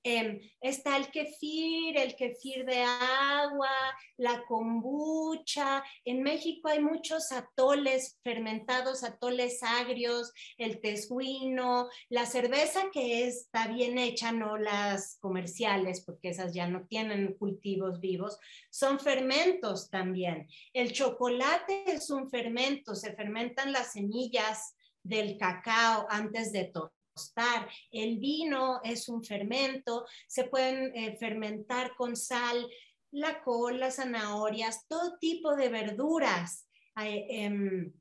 Em, 0.10 0.40
está 0.62 0.96
el 0.96 1.12
kefir, 1.12 1.98
el 1.98 2.16
kefir 2.16 2.64
de 2.66 2.82
agua, 2.82 3.70
la 4.16 4.42
kombucha. 4.46 5.84
En 6.06 6.24
México 6.24 6.70
hay 6.70 6.80
muchos 6.80 7.34
atoles 7.34 8.18
fermentados, 8.24 9.04
atoles 9.04 9.62
agrios, 9.64 10.32
el 10.58 10.80
tesguino, 10.80 11.90
la 12.08 12.26
cerveza 12.26 12.84
que 12.94 13.28
está 13.28 13.68
bien 13.68 13.98
hecha, 13.98 14.32
no 14.32 14.56
las 14.56 15.18
comerciales, 15.20 16.06
porque 16.06 16.30
esas 16.30 16.54
ya 16.54 16.68
no 16.68 16.88
tienen 16.88 17.34
cultivos 17.34 18.00
vivos, 18.00 18.40
son 18.70 19.02
fermentos 19.02 19.90
también. 19.90 20.48
El 20.72 20.94
chocolate 20.94 21.84
es 21.86 22.10
un 22.12 22.30
fermento, 22.30 22.96
se 22.96 23.12
fermentan 23.14 23.74
las 23.74 23.92
semillas 23.92 24.74
del 25.04 25.38
cacao 25.38 26.08
antes 26.10 26.54
de 26.54 26.64
todo 26.64 26.97
el 27.92 28.18
vino 28.18 28.82
es 28.84 29.10
un 29.10 29.24
fermento, 29.24 30.06
se 30.28 30.46
pueden 30.46 30.96
eh, 30.96 31.18
fermentar 31.18 31.96
con 31.96 32.16
sal, 32.16 32.68
la 33.12 33.42
col, 33.44 33.80
las 33.80 33.96
zanahorias, 33.96 34.88
todo 34.88 35.18
tipo 35.20 35.56
de 35.56 35.70
verduras. 35.70 36.68
Em, 36.96 37.94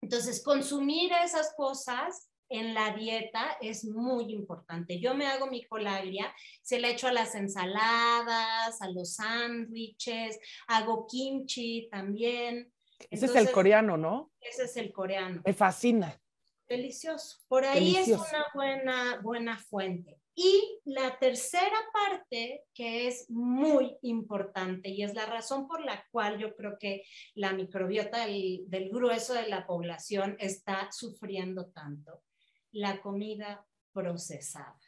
entonces, 0.00 0.42
consumir 0.42 1.12
esas 1.24 1.54
cosas 1.56 2.30
en 2.48 2.74
la 2.74 2.94
dieta 2.94 3.56
es 3.60 3.84
muy 3.84 4.32
importante. 4.32 5.00
Yo 5.00 5.14
me 5.14 5.26
hago 5.26 5.46
mi 5.46 5.64
colagria, 5.64 6.32
se 6.62 6.78
la 6.78 6.90
echo 6.90 7.08
a 7.08 7.12
las 7.12 7.34
ensaladas, 7.34 8.80
a 8.80 8.90
los 8.90 9.14
sándwiches, 9.14 10.38
hago 10.68 11.06
kimchi 11.06 11.88
también. 11.90 12.72
Ese 13.10 13.26
es 13.26 13.34
el 13.34 13.50
coreano, 13.50 13.96
¿no? 13.96 14.30
Ese 14.40 14.64
es 14.64 14.76
el 14.76 14.92
coreano. 14.92 15.42
Me 15.44 15.52
fascina. 15.52 16.20
Delicioso. 16.68 17.38
Por 17.48 17.64
ahí 17.64 17.96
es 17.96 18.08
una 18.08 18.46
buena, 18.54 19.20
buena 19.22 19.58
fuente. 19.58 20.18
Y 20.34 20.80
la 20.84 21.16
tercera 21.18 21.76
parte 21.92 22.64
que 22.74 23.06
es 23.06 23.30
muy 23.30 23.96
importante 24.02 24.88
y 24.88 25.02
es 25.02 25.14
la 25.14 25.26
razón 25.26 25.68
por 25.68 25.84
la 25.84 26.04
cual 26.10 26.38
yo 26.38 26.56
creo 26.56 26.76
que 26.78 27.04
la 27.34 27.52
microbiota 27.52 28.26
del, 28.26 28.64
del 28.66 28.90
grueso 28.90 29.34
de 29.34 29.48
la 29.48 29.66
población 29.66 30.36
está 30.40 30.90
sufriendo 30.90 31.66
tanto, 31.66 32.24
la 32.72 33.00
comida 33.00 33.64
procesada. 33.92 34.80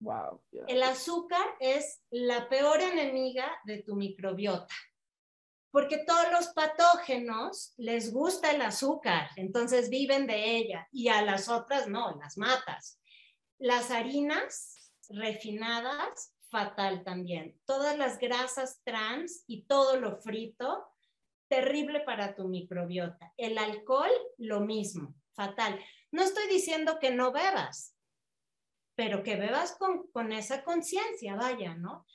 Wow. 0.00 0.42
El 0.66 0.82
azúcar 0.82 1.46
es 1.60 2.02
la 2.10 2.48
peor 2.48 2.80
enemiga 2.80 3.48
de 3.64 3.82
tu 3.82 3.94
microbiota 3.94 4.74
porque 5.70 5.98
todos 5.98 6.30
los 6.32 6.48
patógenos 6.48 7.74
les 7.76 8.12
gusta 8.12 8.50
el 8.50 8.62
azúcar, 8.62 9.30
entonces 9.36 9.90
viven 9.90 10.26
de 10.26 10.56
ella, 10.56 10.88
y 10.90 11.08
a 11.08 11.22
las 11.22 11.48
otras 11.48 11.88
no, 11.88 12.16
las 12.18 12.38
matas. 12.38 13.00
Las 13.58 13.90
harinas 13.90 14.92
refinadas, 15.10 16.34
fatal 16.50 17.04
también. 17.04 17.60
Todas 17.66 17.96
las 17.98 18.18
grasas 18.18 18.80
trans 18.84 19.44
y 19.46 19.64
todo 19.64 20.00
lo 20.00 20.16
frito, 20.16 20.86
terrible 21.48 22.00
para 22.00 22.34
tu 22.34 22.48
microbiota. 22.48 23.32
El 23.36 23.58
alcohol, 23.58 24.10
lo 24.38 24.60
mismo, 24.60 25.14
fatal. 25.34 25.78
No 26.10 26.22
estoy 26.22 26.48
diciendo 26.48 26.98
que 26.98 27.10
no 27.10 27.32
bebas, 27.32 27.94
pero 28.94 29.22
que 29.22 29.36
bebas 29.36 29.76
con, 29.76 30.10
con 30.10 30.32
esa 30.32 30.64
conciencia, 30.64 31.36
vaya, 31.36 31.74
¿no? 31.74 32.06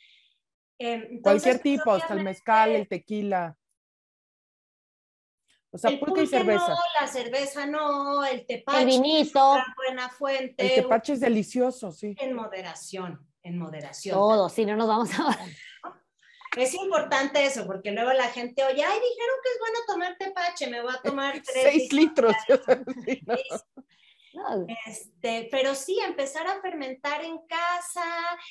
Em, 0.85 1.21
Cualquier 1.21 1.59
tipo, 1.59 1.91
hasta 1.93 2.13
el 2.13 2.23
mezcal, 2.23 2.71
el 2.71 2.89
tequila. 2.89 3.57
O 5.71 5.77
sea, 5.77 5.97
pulque, 5.97 6.23
y 6.23 6.27
cerveza. 6.27 6.67
No, 6.67 6.77
la 6.99 7.07
cerveza 7.07 7.65
no, 7.65 8.25
el 8.25 8.45
tepache. 8.45 8.81
El 8.81 8.85
vinito. 8.87 9.55
Es 9.57 9.63
una 9.63 9.75
buena 9.77 10.09
fuente. 10.09 10.75
El 10.75 10.83
tepache 10.83 11.13
es 11.13 11.21
delicioso, 11.21 11.93
sí. 11.93 12.15
En 12.19 12.33
moderación, 12.33 13.25
en 13.43 13.57
moderación. 13.57 14.13
Todo, 14.13 14.49
si 14.49 14.65
no 14.65 14.75
nos 14.75 14.87
vamos 14.87 15.09
a... 15.17 15.37
Es 16.55 16.75
importante 16.75 17.43
eso, 17.43 17.65
porque 17.65 17.91
luego 17.91 18.13
la 18.13 18.27
gente, 18.27 18.63
oye, 18.63 18.83
ay, 18.83 18.99
dijeron 18.99 19.35
que 19.41 19.49
es 19.49 19.59
bueno 19.59 19.79
tomar 19.87 20.17
tepache, 20.19 20.67
me 20.67 20.83
voy 20.83 20.93
a 20.93 21.01
tomar 21.01 21.33
tres. 21.43 21.63
Seis 21.63 21.91
litros. 21.91 22.35
Este, 24.85 25.47
pero 25.51 25.75
sí, 25.75 25.99
empezar 25.99 26.47
a 26.47 26.61
fermentar 26.61 27.23
en 27.23 27.37
casa, 27.47 28.03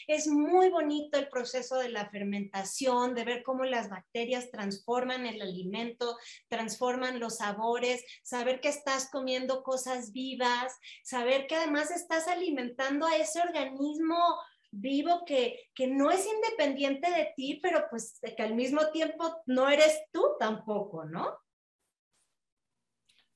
es 0.07 0.29
muy 0.29 0.71
bonito 0.71 1.19
el 1.19 1.29
proceso 1.29 1.77
de 1.77 1.89
la 1.89 2.09
fermentación, 2.09 3.15
de 3.15 3.25
ver 3.25 3.43
cómo 3.43 3.65
las 3.65 3.89
bacterias 3.89 4.51
transforman 4.51 5.27
el 5.27 5.43
alimento, 5.43 6.17
transforman 6.49 7.19
los 7.19 7.39
sabores, 7.39 8.05
saber 8.23 8.61
que 8.61 8.69
estás 8.69 9.11
comiendo 9.11 9.63
cosas 9.63 10.13
vivas, 10.13 10.79
saber 11.03 11.47
que 11.47 11.57
además 11.57 11.91
estás 11.91 12.29
alimentando 12.29 13.07
a 13.07 13.17
ese 13.17 13.41
organismo 13.41 14.17
vivo 14.71 15.25
que, 15.27 15.69
que 15.75 15.87
no 15.87 16.11
es 16.11 16.27
independiente 16.27 17.11
de 17.11 17.33
ti, 17.37 17.61
pero 17.63 17.87
pues 17.91 18.19
que 18.37 18.43
al 18.43 18.55
mismo 18.55 18.91
tiempo 18.91 19.43
no 19.47 19.69
eres 19.69 20.01
tú 20.13 20.23
tampoco, 20.39 21.05
¿no? 21.05 21.42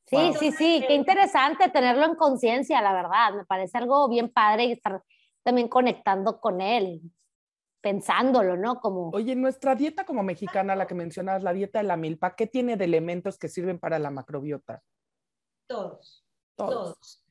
Sí, 0.07 0.33
sí, 0.39 0.53
sí, 0.53 0.85
qué 0.87 0.95
interesante 0.95 1.69
tenerlo 1.71 2.05
en 2.07 2.15
conciencia, 2.15 2.81
la 2.81 2.93
verdad. 2.93 3.35
Me 3.35 3.45
parece 3.45 3.79
algo 3.79 4.09
bien 4.09 4.31
padre 4.33 4.67
y 4.67 4.73
estar 4.73 5.03
también 5.43 5.69
conectando 5.69 6.41
con 6.41 6.61
él, 6.61 7.01
pensándolo, 7.81 8.57
¿no? 8.57 8.81
Como... 8.81 9.11
Oye, 9.11 9.35
nuestra 9.35 9.75
dieta 9.75 10.05
como 10.05 10.23
mexicana, 10.23 10.77
la 10.77 10.87
que 10.87 10.95
mencionas, 10.95 11.43
la 11.43 11.53
dieta 11.53 11.81
de 11.81 11.85
la 11.85 11.97
milpa, 11.97 12.37
¿qué 12.37 12.47
tiene 12.47 12.77
de 12.77 12.85
elementos 12.85 13.37
que 13.37 13.49
sirven 13.49 13.81
para 13.81 13.99
la 13.99 14.11
macrobiota? 14.11 14.83
Todos. 15.69 16.25
Todos. 16.57 17.25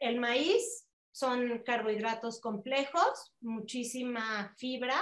El 0.00 0.20
maíz 0.20 0.88
son 1.12 1.62
carbohidratos 1.64 2.40
complejos, 2.40 3.32
muchísima 3.40 4.54
fibra. 4.56 4.94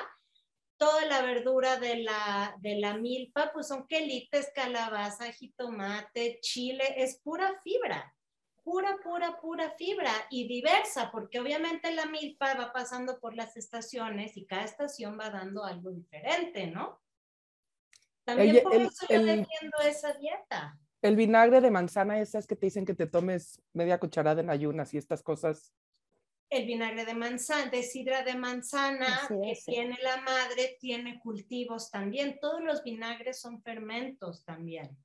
Toda 0.77 1.07
la 1.07 1.23
verdura 1.23 1.79
de 1.79 2.03
la, 2.03 2.55
de 2.61 2.79
la 2.79 2.97
milpa, 2.99 3.51
pues 3.53 3.69
son 3.69 3.87
quelites, 3.87 4.53
calabaza, 4.55 5.33
jitomate, 5.33 6.39
chile, 6.41 6.85
es 6.97 7.19
pura 7.23 7.59
fibra, 7.63 8.15
pura, 8.63 8.99
pura, 9.03 9.41
pura 9.41 9.71
fibra 9.79 10.13
y 10.29 10.47
diversa, 10.49 11.11
porque 11.11 11.41
obviamente 11.41 11.95
la 11.95 12.07
milpa 12.07 12.55
va 12.55 12.73
pasando 12.73 13.19
por 13.21 13.35
las 13.35 13.57
estaciones 13.57 14.37
y 14.37 14.45
cada 14.45 14.65
estación 14.65 15.19
va 15.19 15.31
dando 15.31 15.65
algo 15.65 15.91
diferente, 15.93 16.67
¿no? 16.67 17.01
También 18.25 18.63
por 18.63 18.75
eso 18.75 19.07
yo 19.09 19.23
defiendo 19.23 19.79
esa 19.85 20.13
dieta. 20.15 20.79
El 21.01 21.15
vinagre 21.15 21.61
de 21.61 21.71
manzana, 21.71 22.21
esas 22.21 22.49
que 22.49 22.57
te 22.57 22.67
dicen 22.67 22.85
que 22.85 22.95
te 22.95 23.07
tomes 23.07 23.63
media 23.73 24.01
cucharada 24.01 24.41
en 24.41 24.51
ayunas 24.51 24.93
y 24.93 24.99
estas 24.99 25.23
cosas. 25.23 25.73
El 26.49 26.67
vinagre 26.67 27.05
de 27.05 27.15
manzana, 27.15 27.71
de 27.71 27.83
sidra 27.83 28.23
de 28.23 28.37
manzana 28.37 29.27
que 29.29 29.59
tiene 29.65 29.99
la 30.03 30.21
madre, 30.21 30.77
tiene 30.81 31.19
cultivos 31.19 31.91
también. 31.91 32.39
Todos 32.41 32.63
los 32.63 32.85
vinagres 32.85 33.41
son 33.41 33.61
fermentos 33.63 34.45
también. 34.45 34.97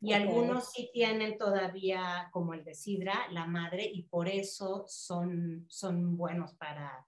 Y 0.00 0.12
algunos 0.12 0.72
sí 0.72 0.90
tienen 0.92 1.38
todavía, 1.38 2.28
como 2.30 2.52
el 2.52 2.64
de 2.64 2.74
sidra, 2.74 3.26
la 3.30 3.46
madre, 3.46 3.90
y 3.92 4.02
por 4.02 4.28
eso 4.28 4.84
son, 4.86 5.64
son 5.68 6.16
buenos 6.16 6.54
para, 6.54 7.06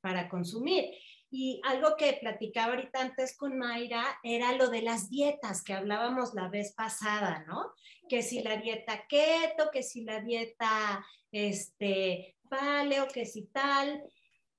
para 0.00 0.28
consumir. 0.28 0.90
Y 1.30 1.60
algo 1.64 1.96
que 1.96 2.18
platicaba 2.20 2.74
ahorita 2.74 3.00
antes 3.00 3.36
con 3.36 3.58
Mayra 3.58 4.04
era 4.22 4.52
lo 4.52 4.68
de 4.68 4.82
las 4.82 5.10
dietas 5.10 5.62
que 5.62 5.74
hablábamos 5.74 6.34
la 6.34 6.48
vez 6.48 6.74
pasada, 6.74 7.44
¿no? 7.46 7.72
Que 8.08 8.22
si 8.22 8.42
la 8.42 8.56
dieta 8.56 9.04
keto, 9.08 9.70
que 9.72 9.82
si 9.82 10.04
la 10.04 10.20
dieta 10.20 11.04
este, 11.32 12.33
paleo, 12.48 13.08
que 13.08 13.26
si 13.26 13.46
tal. 13.46 14.04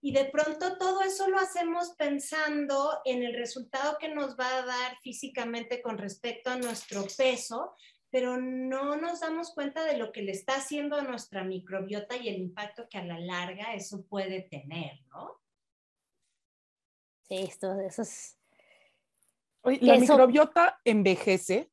Y 0.01 0.11
de 0.11 0.25
pronto 0.25 0.77
todo 0.77 1.01
eso 1.01 1.27
lo 1.29 1.39
hacemos 1.39 1.95
pensando 1.97 2.99
en 3.05 3.23
el 3.23 3.33
resultado 3.33 3.97
que 3.97 4.09
nos 4.09 4.37
va 4.37 4.57
a 4.57 4.65
dar 4.65 4.97
físicamente 5.01 5.81
con 5.81 5.97
respecto 5.97 6.51
a 6.51 6.57
nuestro 6.57 7.05
peso, 7.17 7.75
pero 8.11 8.37
no 8.37 8.95
nos 8.97 9.21
damos 9.21 9.53
cuenta 9.53 9.83
de 9.83 9.97
lo 9.97 10.11
que 10.11 10.21
le 10.21 10.31
está 10.31 10.57
haciendo 10.57 10.95
a 10.95 11.01
nuestra 11.01 11.43
microbiota 11.43 12.15
y 12.17 12.29
el 12.29 12.37
impacto 12.37 12.87
que 12.89 12.97
a 12.97 13.03
la 13.03 13.19
larga 13.19 13.73
eso 13.73 14.05
puede 14.05 14.43
tener, 14.43 15.01
¿no? 15.07 15.41
Sí, 17.23 17.37
esto, 17.37 17.79
eso 17.79 18.03
es... 18.03 18.37
¿La 19.63 19.97
microbiota 19.97 20.79
envejece? 20.85 21.71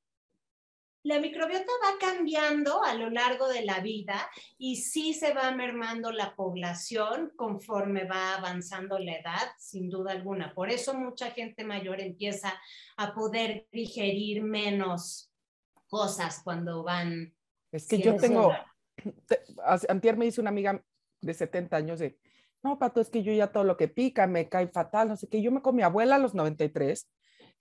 La 1.04 1.18
microbiota 1.18 1.72
va 1.84 1.98
cambiando 1.98 2.84
a 2.84 2.94
lo 2.94 3.10
largo 3.10 3.48
de 3.48 3.64
la 3.64 3.80
vida 3.80 4.30
y 4.56 4.76
sí 4.76 5.14
se 5.14 5.34
va 5.34 5.50
mermando 5.50 6.12
la 6.12 6.36
población 6.36 7.32
conforme 7.34 8.04
va 8.04 8.36
avanzando 8.36 8.98
la 9.00 9.16
edad, 9.16 9.50
sin 9.58 9.90
duda 9.90 10.12
alguna. 10.12 10.54
Por 10.54 10.70
eso 10.70 10.94
mucha 10.94 11.32
gente 11.32 11.64
mayor 11.64 12.00
empieza 12.00 12.54
a 12.96 13.14
poder 13.14 13.66
digerir 13.72 14.42
menos 14.42 15.32
cosas 15.88 16.40
cuando 16.44 16.84
van. 16.84 17.34
Es 17.72 17.88
que 17.88 17.98
yo 17.98 18.16
tengo, 18.16 18.52
antier 19.88 20.16
me 20.16 20.26
dice 20.26 20.40
una 20.40 20.50
amiga 20.50 20.82
de 21.20 21.34
70 21.34 21.76
años 21.76 21.98
de, 21.98 22.16
no, 22.62 22.78
Pato, 22.78 23.00
es 23.00 23.10
que 23.10 23.24
yo 23.24 23.32
ya 23.32 23.50
todo 23.50 23.64
lo 23.64 23.76
que 23.76 23.88
pica 23.88 24.26
me 24.28 24.48
cae 24.48 24.68
fatal, 24.68 25.08
no 25.08 25.16
sé 25.16 25.28
qué. 25.28 25.42
Yo 25.42 25.50
me 25.50 25.62
con 25.62 25.74
mi 25.74 25.82
abuela 25.82 26.14
a 26.14 26.18
los 26.18 26.34
93, 26.34 27.08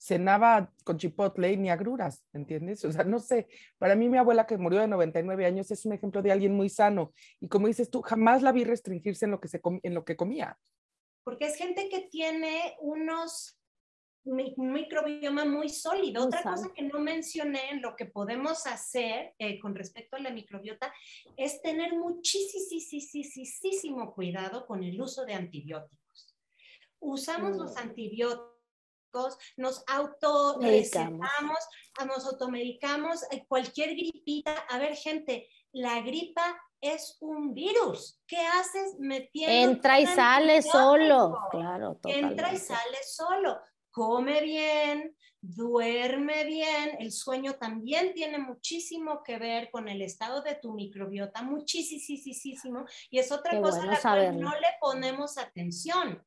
cenaba 0.01 0.73
con 0.83 0.97
chipotle 0.97 1.55
ni 1.57 1.69
agruras, 1.69 2.23
¿entiendes? 2.33 2.83
O 2.85 2.91
sea, 2.91 3.03
no 3.03 3.19
sé, 3.19 3.47
para 3.77 3.95
mí 3.95 4.09
mi 4.09 4.17
abuela 4.17 4.47
que 4.47 4.57
murió 4.57 4.79
de 4.79 4.87
99 4.87 5.45
años 5.45 5.69
es 5.69 5.85
un 5.85 5.93
ejemplo 5.93 6.23
de 6.23 6.31
alguien 6.31 6.55
muy 6.55 6.69
sano. 6.69 7.13
Y 7.39 7.47
como 7.47 7.67
dices 7.67 7.91
tú, 7.91 8.01
jamás 8.01 8.41
la 8.41 8.51
vi 8.51 8.63
restringirse 8.63 9.25
en 9.25 9.31
lo 9.31 9.39
que, 9.39 9.47
se 9.47 9.61
en 9.63 9.93
lo 9.93 10.03
que 10.03 10.15
comía. 10.15 10.57
Porque 11.23 11.45
es 11.45 11.55
gente 11.55 11.87
que 11.87 12.07
tiene 12.09 12.75
unos 12.79 13.59
un 14.23 14.71
microbioma 14.71 15.45
muy 15.45 15.69
sólido. 15.69 16.25
Otra 16.25 16.43
cosa 16.43 16.71
que 16.75 16.83
no 16.83 16.99
mencioné 16.99 17.71
en 17.71 17.81
lo 17.81 17.95
que 17.95 18.05
podemos 18.05 18.67
hacer 18.67 19.33
eh, 19.39 19.59
con 19.59 19.73
respecto 19.75 20.15
a 20.15 20.19
la 20.19 20.29
microbiota 20.29 20.93
es 21.37 21.59
tener 21.61 21.95
muchísimo 21.95 24.13
cuidado 24.13 24.67
con 24.67 24.83
el 24.83 25.01
uso 25.01 25.25
de 25.25 25.33
antibióticos. 25.33 26.37
Usamos 26.99 27.57
los 27.57 27.73
mm. 27.73 27.79
antibióticos 27.79 28.50
nos 29.57 29.83
automedicamos, 29.87 31.57
nos 32.05 32.25
automedicamos, 32.25 33.23
eh, 33.31 33.45
cualquier 33.47 33.91
gripita. 33.91 34.53
A 34.69 34.77
ver, 34.77 34.95
gente, 34.95 35.47
la 35.71 36.01
gripa 36.01 36.59
es 36.79 37.17
un 37.19 37.53
virus. 37.53 38.19
¿Qué 38.25 38.37
haces 38.37 38.95
metiendo? 38.99 39.71
Entra 39.71 39.99
y 39.99 40.05
sale 40.05 40.61
solo, 40.61 41.37
claro. 41.51 41.99
Entra 42.03 42.53
y 42.53 42.57
sale 42.57 42.97
solo 43.05 43.59
come 43.91 44.41
bien, 44.41 45.15
duerme 45.41 46.45
bien. 46.45 46.97
El 46.99 47.11
sueño 47.11 47.55
también 47.55 48.13
tiene 48.13 48.39
muchísimo 48.39 49.21
que 49.23 49.37
ver 49.37 49.69
con 49.69 49.87
el 49.87 50.01
estado 50.01 50.41
de 50.41 50.55
tu 50.55 50.73
microbiota, 50.73 51.43
muchísimo. 51.43 52.85
Y 53.09 53.19
es 53.19 53.31
otra 53.31 53.61
cosa 53.61 53.83
a 53.83 53.85
la 53.85 54.01
cual 54.01 54.39
no 54.39 54.51
le 54.51 54.67
ponemos 54.79 55.37
atención. 55.37 56.25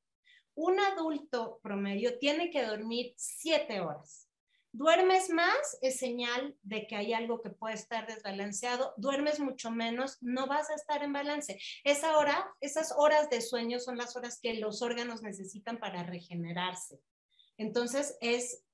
Un 0.55 0.79
adulto 0.79 1.59
promedio 1.62 2.19
tiene 2.19 2.51
que 2.51 2.64
dormir 2.64 3.12
siete 3.17 3.81
horas. 3.81 4.29
Duermes 4.77 5.31
más, 5.31 5.79
es 5.83 6.01
señal 6.01 6.57
de 6.62 6.88
que 6.88 6.97
hay 6.97 7.12
algo 7.12 7.40
que 7.40 7.51
puede 7.51 7.75
estar 7.75 8.09
desbalanceado. 8.09 8.93
Duermes 8.97 9.38
mucho 9.38 9.71
menos, 9.71 10.19
no 10.21 10.49
vas 10.49 10.69
a 10.69 10.75
estar 10.75 11.05
en 11.05 11.12
balance. 11.12 11.61
Esa 11.85 12.19
hora, 12.19 12.53
esas 12.61 12.93
horas 12.97 13.31
de 13.31 13.40
sueño 13.40 13.79
son 13.79 13.97
las 13.97 14.17
horas 14.17 14.40
que 14.43 14.55
los 14.55 14.83
órganos 14.83 15.23
necesitan 15.23 15.79
para 15.79 16.03
regenerarse. 16.03 17.01
Entonces 17.57 18.19
es 18.21 18.64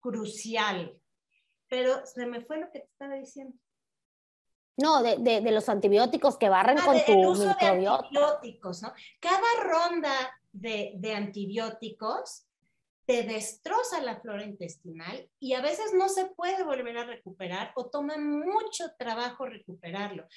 crucial. 0.00 0.98
Pero 1.68 2.06
se 2.06 2.24
me 2.24 2.40
fue 2.40 2.58
lo 2.58 2.70
que 2.70 2.80
te 2.80 2.86
estaba 2.86 3.16
diciendo. 3.16 3.54
No, 4.78 5.02
de, 5.02 5.40
los 5.52 5.68
antibióticos 5.68 6.38
que 6.38 6.48
barren 6.48 6.78
ah, 6.80 6.86
con 6.86 7.04
tu 7.04 7.28
uso 7.28 7.44
De 7.44 7.66
antibióticos, 7.66 8.80
¿no? 8.80 8.94
Cada 9.20 9.62
ronda 9.62 10.39
de, 10.52 10.92
de 10.96 11.14
antibióticos 11.14 12.46
te 13.06 13.24
destroza 13.24 14.00
la 14.02 14.20
flora 14.20 14.44
intestinal 14.44 15.28
y 15.40 15.54
a 15.54 15.60
veces 15.60 15.92
no 15.94 16.08
se 16.08 16.26
puede 16.26 16.62
volver 16.62 16.96
a 16.96 17.04
recuperar 17.04 17.72
o 17.74 17.90
toma 17.90 18.16
mucho 18.18 18.84
trabajo 18.98 19.46
recuperarlo. 19.46 20.28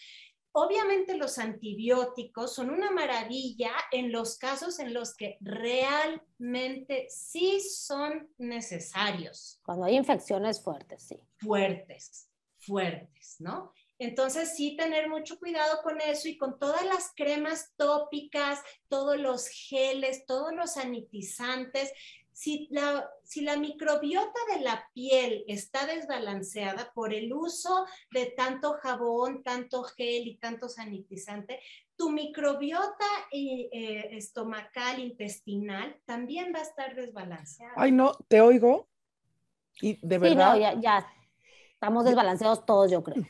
Obviamente 0.56 1.18
los 1.18 1.40
antibióticos 1.40 2.54
son 2.54 2.70
una 2.70 2.92
maravilla 2.92 3.72
en 3.92 4.12
los 4.12 4.38
casos 4.38 4.80
en 4.80 4.94
los 4.94 5.16
que 5.16 5.38
realmente 5.42 7.08
sí 7.10 7.60
son 7.60 8.30
necesarios. 8.38 9.60
Cuando 9.66 9.86
hay 9.86 9.96
infecciones 9.96 10.60
fuertes, 10.60 11.04
sí. 11.04 11.20
Fuertes, 11.38 12.30
fuertes, 12.58 13.36
¿no? 13.40 13.74
Entonces 14.04 14.56
sí 14.56 14.76
tener 14.76 15.10
mucho 15.10 15.40
cuidado 15.40 15.82
con 15.82 16.02
eso 16.02 16.28
y 16.28 16.38
con 16.38 16.60
todas 16.60 16.86
las 16.86 17.14
cremas 17.16 17.74
tópicas, 17.78 18.60
todos 18.90 19.18
los 19.18 19.48
geles, 19.48 20.26
todos 20.26 20.54
los 20.54 20.74
sanitizantes, 20.74 21.94
si 22.34 22.68
la, 22.72 23.10
si 23.24 23.42
la 23.42 23.56
microbiota 23.56 24.40
de 24.54 24.62
la 24.62 24.90
piel 24.94 25.46
está 25.48 25.86
desbalanceada 25.86 26.92
por 26.94 27.14
el 27.14 27.32
uso 27.32 27.86
de 28.12 28.26
tanto 28.26 28.74
jabón, 28.82 29.44
tanto 29.44 29.84
gel 29.84 30.28
y 30.28 30.36
tanto 30.36 30.68
sanitizante, 30.68 31.62
tu 31.96 32.10
microbiota 32.10 33.06
eh, 33.32 34.10
estomacal, 34.12 35.00
intestinal, 35.00 35.96
también 36.06 36.52
va 36.54 36.60
a 36.60 36.64
estar 36.64 36.96
desbalanceada. 36.96 37.74
Ay, 37.78 37.92
no, 37.94 38.14
te 38.28 38.42
oigo. 38.42 38.90
Y 39.80 40.00
de 40.06 40.18
verdad. 40.18 40.56
Sí, 40.56 40.60
no, 40.60 40.74
ya, 40.74 40.82
ya 40.82 41.08
estamos 41.74 42.04
desbalanceados 42.04 42.66
todos, 42.66 42.92
yo 42.92 43.02
creo. 43.02 43.24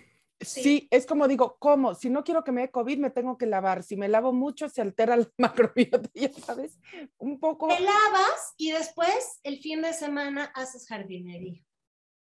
Sí. 0.45 0.87
es 0.91 1.05
como 1.05 1.27
digo, 1.27 1.57
¿cómo? 1.59 1.95
Si 1.95 2.09
no 2.09 2.23
quiero 2.23 2.43
que 2.43 2.51
me 2.51 2.61
dé 2.61 2.71
COVID, 2.71 2.97
me 2.97 3.09
tengo 3.09 3.37
que 3.37 3.45
lavar. 3.45 3.83
Si 3.83 3.95
me 3.95 4.07
lavo 4.07 4.33
mucho, 4.33 4.69
se 4.69 4.81
altera 4.81 5.17
la 5.17 5.27
macrobiota, 5.37 6.09
ya 6.13 6.31
sabes, 6.33 6.79
un 7.17 7.39
poco. 7.39 7.67
Te 7.67 7.79
lavas 7.79 8.53
y 8.57 8.71
después 8.71 9.39
el 9.43 9.59
fin 9.59 9.81
de 9.81 9.93
semana 9.93 10.45
haces 10.55 10.87
jardinería. 10.87 11.63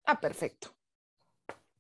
Ah, 0.05 0.21
perfecto. 0.21 0.75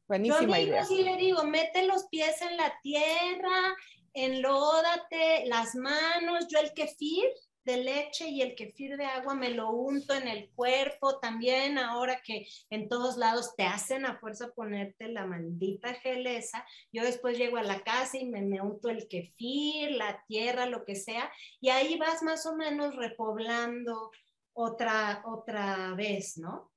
Buenísima 0.06 0.58
Yo 0.58 0.66
idea. 0.66 0.84
sí 0.84 1.02
le 1.02 1.16
digo, 1.16 1.44
mete 1.44 1.86
los 1.86 2.06
pies 2.06 2.40
en 2.42 2.56
la 2.56 2.72
tierra, 2.82 3.76
enlódate 4.14 5.46
las 5.46 5.74
manos. 5.74 6.46
Yo 6.48 6.58
el 6.58 6.72
kefir 6.72 7.24
de 7.68 7.76
leche 7.76 8.28
y 8.28 8.40
el 8.40 8.54
kefir 8.54 8.96
de 8.96 9.04
agua 9.04 9.34
me 9.34 9.50
lo 9.50 9.70
unto 9.70 10.14
en 10.14 10.26
el 10.26 10.48
cuerpo 10.56 11.18
también, 11.18 11.76
ahora 11.76 12.22
que 12.24 12.48
en 12.70 12.88
todos 12.88 13.18
lados 13.18 13.54
te 13.56 13.64
hacen 13.64 14.06
a 14.06 14.18
fuerza 14.18 14.50
ponerte 14.54 15.08
la 15.08 15.26
maldita 15.26 15.92
gelesa, 15.94 16.64
yo 16.92 17.02
después 17.04 17.36
llego 17.36 17.58
a 17.58 17.62
la 17.62 17.82
casa 17.82 18.16
y 18.16 18.24
me, 18.24 18.40
me 18.40 18.62
unto 18.62 18.88
el 18.88 19.06
kefir, 19.06 19.92
la 19.92 20.24
tierra, 20.26 20.64
lo 20.64 20.86
que 20.86 20.96
sea, 20.96 21.30
y 21.60 21.68
ahí 21.68 21.98
vas 21.98 22.22
más 22.22 22.46
o 22.46 22.56
menos 22.56 22.96
repoblando 22.96 24.10
otra, 24.54 25.22
otra 25.26 25.94
vez, 25.94 26.38
¿no? 26.38 26.72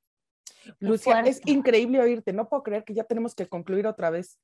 Lucia, 0.79 1.21
es 1.21 1.41
increíble 1.45 2.01
oírte, 2.01 2.33
no 2.33 2.49
puedo 2.49 2.63
creer 2.63 2.83
que 2.83 2.93
ya 2.93 3.05
tenemos 3.05 3.33
que 3.33 3.47
concluir 3.47 3.87
otra 3.87 4.09
vez. 4.09 4.37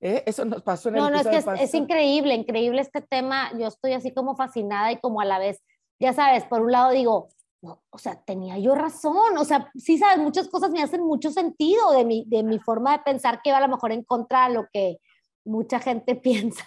¿eh? 0.00 0.22
Eso 0.26 0.44
nos 0.44 0.62
pasó 0.62 0.90
en 0.90 0.96
el 0.96 1.00
No, 1.00 1.10
no, 1.10 1.18
es 1.18 1.26
que 1.26 1.36
es, 1.38 1.46
es 1.58 1.74
increíble, 1.74 2.34
increíble 2.34 2.82
este 2.82 3.00
tema. 3.00 3.50
Yo 3.58 3.66
estoy 3.66 3.94
así 3.94 4.12
como 4.12 4.36
fascinada 4.36 4.92
y 4.92 5.00
como 5.00 5.22
a 5.22 5.24
la 5.24 5.38
vez 5.38 5.62
ya 5.98 6.12
sabes, 6.12 6.44
por 6.44 6.62
un 6.62 6.72
lado 6.72 6.90
digo, 6.90 7.28
no, 7.62 7.82
o 7.90 7.98
sea, 7.98 8.22
tenía 8.22 8.58
yo 8.58 8.74
razón, 8.74 9.36
o 9.38 9.44
sea, 9.44 9.70
sí 9.74 9.98
sabes, 9.98 10.18
muchas 10.18 10.48
cosas 10.48 10.70
me 10.70 10.82
hacen 10.82 11.02
mucho 11.02 11.30
sentido 11.30 11.92
de 11.92 12.04
mi, 12.04 12.24
de 12.26 12.42
mi 12.42 12.58
forma 12.58 12.92
de 12.96 13.02
pensar 13.04 13.40
que 13.42 13.50
va 13.50 13.58
a 13.58 13.62
lo 13.62 13.68
mejor 13.68 13.92
en 13.92 14.04
contra 14.04 14.48
de 14.48 14.54
lo 14.54 14.66
que 14.72 14.98
mucha 15.44 15.78
gente 15.80 16.14
piensa, 16.16 16.64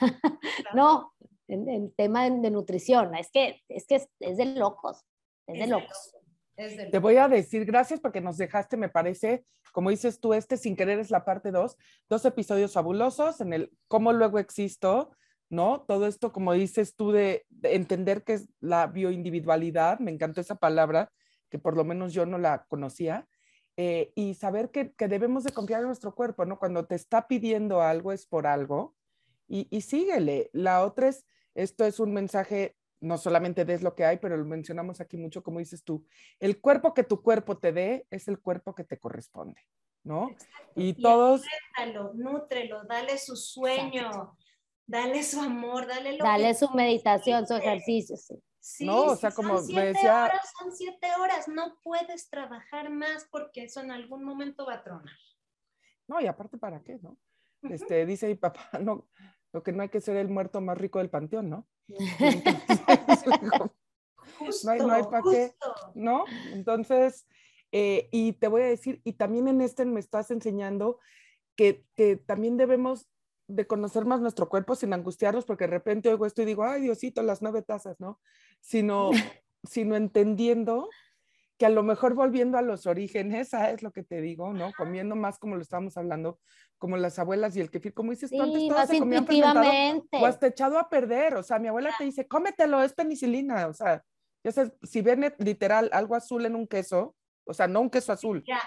¿no? 0.73 1.13
En, 1.47 1.67
en 1.67 1.91
tema 1.93 2.29
de, 2.29 2.39
de, 2.39 2.51
nutrición, 2.51 3.15
es 3.15 3.31
que, 3.31 3.61
es, 3.69 3.87
que 3.87 3.95
es, 3.95 4.09
es 4.19 4.37
de 4.37 4.45
locos, 4.45 5.03
es, 5.47 5.59
de 5.59 5.67
locos. 5.67 6.13
Te 6.91 6.99
voy 6.99 7.15
a 7.15 7.27
decir 7.27 7.65
gracias 7.65 7.99
porque 7.99 8.21
nos 8.21 8.37
dejaste, 8.37 8.77
me 8.77 8.89
parece, 8.89 9.45
como 9.71 9.89
dices 9.89 10.19
tú, 10.19 10.33
este 10.33 10.57
sin 10.57 10.75
querer 10.75 10.99
es 10.99 11.09
la 11.09 11.23
parte 11.23 11.51
2, 11.51 11.77
dos 12.09 12.25
episodios 12.25 12.73
fabulosos 12.73 13.39
en 13.41 13.53
el 13.53 13.71
cómo 13.87 14.11
luego 14.11 14.39
existo, 14.39 15.15
¿no? 15.49 15.81
Todo 15.81 16.07
esto, 16.07 16.31
como 16.31 16.53
dices 16.53 16.95
tú, 16.95 17.12
de, 17.12 17.45
de, 17.49 17.75
entender 17.75 18.23
que 18.23 18.33
es 18.33 18.49
la 18.59 18.88
bioindividualidad, 18.88 19.99
me 19.99 20.12
encantó 20.12 20.41
esa 20.41 20.55
palabra, 20.55 21.12
que 21.49 21.59
por 21.59 21.75
lo 21.75 21.83
menos 21.83 22.13
yo 22.13 22.25
no 22.25 22.38
la 22.38 22.65
conocía, 22.69 23.27
eh, 23.75 24.12
y 24.15 24.35
saber 24.35 24.69
que, 24.71 24.93
que, 24.93 25.07
debemos 25.07 25.43
de 25.43 25.51
confiar 25.51 25.81
en 25.81 25.88
nuestro 25.88 26.13
cuerpo, 26.13 26.45
¿no? 26.45 26.59
Cuando 26.59 26.85
te 26.85 26.95
está 26.95 27.27
pidiendo 27.27 27.81
algo 27.81 28.12
es 28.12 28.27
por 28.27 28.45
algo, 28.45 28.95
y, 29.47 29.67
y 29.71 29.81
síguele. 29.81 30.49
La 30.53 30.83
otra 30.83 31.07
es, 31.07 31.25
esto 31.55 31.83
es 31.85 31.99
un 31.99 32.13
mensaje, 32.13 32.75
no 32.99 33.17
solamente 33.17 33.65
des 33.65 33.81
lo 33.81 33.95
que 33.95 34.05
hay, 34.05 34.17
pero 34.17 34.38
lo 34.38 34.45
mencionamos 34.45 35.01
aquí 35.01 35.17
mucho, 35.17 35.41
como 35.41 35.59
dices 35.59 35.83
tú, 35.83 36.05
el 36.39 36.62
cuerpo 36.62 36.93
que 36.93 37.03
tu 37.03 37.23
cuerpo 37.23 37.57
te 37.57 37.71
dé 37.71 38.05
es 38.12 38.27
el 38.27 38.39
cuerpo 38.39 38.75
que 38.75 38.83
te 38.83 38.99
corresponde, 38.99 39.62
¿no? 40.03 40.29
Exacto. 40.29 40.71
Y, 40.75 40.89
y 40.89 40.93
todos... 40.93 41.41
Nútrelo, 41.77 42.13
nútrelo, 42.13 42.83
dale 42.83 43.17
su 43.17 43.35
sueño. 43.35 44.05
Exacto 44.07 44.38
dale 44.89 45.23
su 45.23 45.39
amor, 45.39 45.88
dale 45.88 46.17
lo 46.17 46.23
Dale 46.23 46.54
su 46.56 46.69
meditación, 46.71 47.47
su 47.47 47.56
ejercicio, 47.56 48.17
sí. 48.17 48.41
Sí, 48.62 48.86
no, 48.86 49.04
o 49.04 49.15
sea, 49.15 49.32
como 49.32 49.58
son 49.58 49.65
siete 49.67 49.82
me 49.82 49.88
decía... 49.88 50.25
horas, 50.25 50.54
son 50.60 50.71
siete 50.75 51.08
horas, 51.19 51.47
no 51.47 51.80
puedes 51.82 52.30
trabajar 52.30 52.89
más 52.89 53.25
porque 53.32 53.63
eso 53.63 53.80
en 53.80 53.91
algún 53.91 54.23
momento 54.23 54.65
va 54.65 54.75
a 54.75 54.84
tronar. 54.84 55.15
No, 56.08 56.19
y 56.19 56.28
aparte, 56.28 56.58
¿para 56.58 56.84
qué, 56.84 56.99
no? 57.02 57.12
Uh 57.62 57.69
-huh. 57.69 57.73
Este, 57.73 58.06
dice 58.06 58.28
mi 58.28 58.36
papá, 58.36 58.69
no, 58.82 59.08
lo 59.54 59.63
que 59.63 59.71
no 59.71 59.82
hay 59.82 59.89
que 59.89 60.02
ser 60.02 60.17
el 60.17 60.28
muerto 60.28 60.60
más 60.60 60.78
rico 60.78 60.99
del 60.99 61.10
panteón, 61.10 61.49
¿no? 61.49 61.67
justo, 61.88 63.30
no 64.65 64.71
hay, 64.71 64.80
no 64.80 64.93
hay 64.93 65.04
para 65.04 65.23
qué, 65.23 65.56
¿no? 65.95 66.25
Entonces, 66.52 67.25
eh, 67.71 68.10
y 68.12 68.34
te 68.34 68.47
voy 68.47 68.63
a 68.63 68.65
decir, 68.65 69.02
y 69.04 69.13
también 69.13 69.47
en 69.47 69.62
este 69.62 69.86
me 69.86 69.99
estás 69.99 70.32
enseñando 70.32 70.99
que, 71.56 71.86
que 71.95 72.17
también 72.17 72.58
debemos 72.58 73.08
de 73.49 73.65
conocer 73.65 74.05
más 74.05 74.21
nuestro 74.21 74.47
cuerpo 74.47 74.75
sin 74.75 74.93
angustiarnos, 74.93 75.43
porque 75.43 75.65
de 75.65 75.71
repente 75.71 76.09
oigo 76.09 76.25
esto 76.25 76.43
y 76.43 76.45
digo, 76.45 76.63
ay 76.63 76.81
Diosito, 76.83 77.23
las 77.23 77.41
nueve 77.41 77.63
tazas, 77.63 77.99
¿no? 77.99 78.21
Sino, 78.62 79.09
sino 79.63 79.95
entendiendo 79.95 80.88
que 81.57 81.65
a 81.65 81.69
lo 81.69 81.83
mejor 81.83 82.13
volviendo 82.13 82.57
a 82.57 82.62
los 82.62 82.85
orígenes, 82.85 83.53
es 83.53 83.83
lo 83.83 83.91
que 83.91 84.03
te 84.03 84.21
digo, 84.21 84.53
¿no? 84.53 84.71
Comiendo 84.77 85.15
más 85.15 85.39
como 85.39 85.55
lo 85.55 85.62
estábamos 85.62 85.97
hablando, 85.97 86.39
como 86.77 86.95
las 86.95 87.19
abuelas 87.19 87.55
y 87.57 87.59
el 87.59 87.69
kefir, 87.69 87.93
como 87.93 88.12
dices 88.12 88.29
tú 88.29 88.38
sí, 88.38 88.41
antes, 88.41 88.67
todos 88.69 88.88
se 88.88 88.99
comían 88.99 90.03
o 90.13 90.25
hasta 90.25 90.47
echado 90.47 90.79
a 90.79 90.88
perder, 90.88 91.35
o 91.35 91.43
sea, 91.43 91.59
mi 91.59 91.67
abuela 91.67 91.93
te 91.97 92.05
dice, 92.05 92.27
cómetelo, 92.27 92.81
es 92.81 92.93
penicilina, 92.93 93.67
o 93.67 93.73
sea, 93.73 94.03
ya 94.43 94.51
sabes, 94.53 94.71
si 94.83 95.01
ven 95.01 95.33
literal 95.39 95.89
algo 95.91 96.15
azul 96.15 96.45
en 96.45 96.55
un 96.55 96.65
queso, 96.65 97.15
o 97.45 97.53
sea, 97.53 97.67
no 97.67 97.81
un 97.81 97.89
queso 97.89 98.13
azul, 98.13 98.43
ya. 98.47 98.62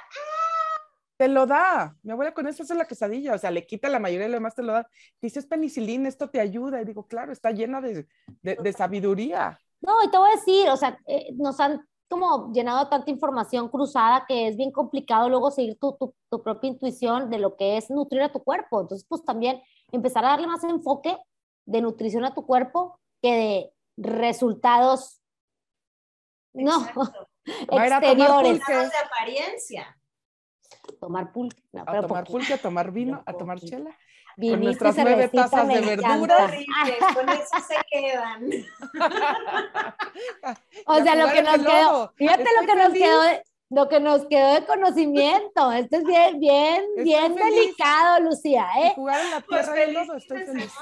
Te 1.22 1.28
lo 1.28 1.46
da. 1.46 1.94
Mi 2.02 2.10
abuela 2.10 2.34
con 2.34 2.48
eso 2.48 2.64
hace 2.64 2.74
la 2.74 2.84
quesadilla, 2.84 3.36
o 3.36 3.38
sea, 3.38 3.52
le 3.52 3.64
quita 3.64 3.88
la 3.88 4.00
mayoría 4.00 4.26
y 4.26 4.30
lo 4.30 4.38
demás 4.38 4.56
te 4.56 4.64
lo 4.64 4.72
da. 4.72 4.88
Dice, 5.20 5.38
es 5.38 5.46
penicilina, 5.46 6.08
esto 6.08 6.28
te 6.28 6.40
ayuda. 6.40 6.82
Y 6.82 6.84
digo, 6.84 7.06
claro, 7.06 7.30
está 7.30 7.52
llena 7.52 7.80
de, 7.80 8.08
de, 8.42 8.56
de 8.56 8.72
sabiduría. 8.72 9.56
No, 9.80 10.02
y 10.02 10.10
te 10.10 10.18
voy 10.18 10.30
a 10.30 10.34
decir, 10.34 10.68
o 10.68 10.76
sea, 10.76 10.98
eh, 11.06 11.28
nos 11.34 11.60
han 11.60 11.80
como 12.08 12.52
llenado 12.52 12.88
tanta 12.88 13.08
información 13.12 13.68
cruzada 13.68 14.24
que 14.26 14.48
es 14.48 14.56
bien 14.56 14.72
complicado 14.72 15.28
luego 15.28 15.52
seguir 15.52 15.78
tu, 15.78 15.92
tu, 15.92 16.12
tu, 16.28 16.42
propia 16.42 16.70
intuición 16.70 17.30
de 17.30 17.38
lo 17.38 17.56
que 17.56 17.76
es 17.76 17.88
nutrir 17.88 18.22
a 18.22 18.32
tu 18.32 18.42
cuerpo. 18.42 18.80
Entonces, 18.80 19.06
pues 19.08 19.24
también 19.24 19.62
empezar 19.92 20.24
a 20.24 20.30
darle 20.30 20.48
más 20.48 20.64
enfoque 20.64 21.16
de 21.66 21.82
nutrición 21.82 22.24
a 22.24 22.34
tu 22.34 22.44
cuerpo 22.44 22.98
que 23.22 23.32
de 23.32 23.72
resultados, 23.96 25.22
Exacto. 26.52 27.00
no, 27.70 27.80
exteriores. 27.80 28.60
de 28.66 28.98
apariencia 29.06 29.96
tomar 31.02 31.32
pulque. 31.32 31.60
No, 31.72 31.82
a 31.82 31.84
tomar 31.84 32.06
poquito. 32.06 32.30
pulque, 32.30 32.54
a 32.54 32.58
tomar 32.58 32.92
vino, 32.92 33.22
a 33.26 33.32
tomar 33.32 33.58
chela. 33.58 33.90
Vinito 34.36 34.54
con 34.56 34.64
nuestras 34.64 34.96
nueve 34.96 35.28
tazas 35.28 35.68
de 35.68 35.80
verduras. 35.80 36.52
con 37.14 37.28
eso 37.28 37.56
se 37.68 37.76
quedan. 37.90 38.50
o 40.86 41.02
sea, 41.02 41.14
lo 41.16 41.32
que 41.32 41.42
nos 41.42 41.58
quedó, 41.58 42.12
fíjate 42.16 42.42
Estoy 42.42 42.56
lo 42.56 42.60
que 42.60 42.72
feliz. 42.72 42.84
nos 42.84 42.92
quedó 42.92 43.22
de, 43.22 43.42
lo 43.70 43.88
que 43.88 44.00
nos 44.00 44.26
quedó 44.26 44.54
de 44.54 44.64
conocimiento. 44.64 45.72
Esto 45.72 45.96
es 45.96 46.04
bien, 46.04 46.38
bien, 46.38 46.82
Estoy 46.90 47.04
bien 47.04 47.36
feliz. 47.36 47.54
delicado, 47.56 48.20
Lucía. 48.20 48.68
¿eh? 48.78 48.92
Y 48.92 48.94
jugar 48.94 49.20
en 49.24 49.30
la 49.32 49.40
tierra 49.40 49.72
pues 49.74 49.92
lodo, 49.92 50.16
estoy 50.16 50.44
feliz. 50.44 50.72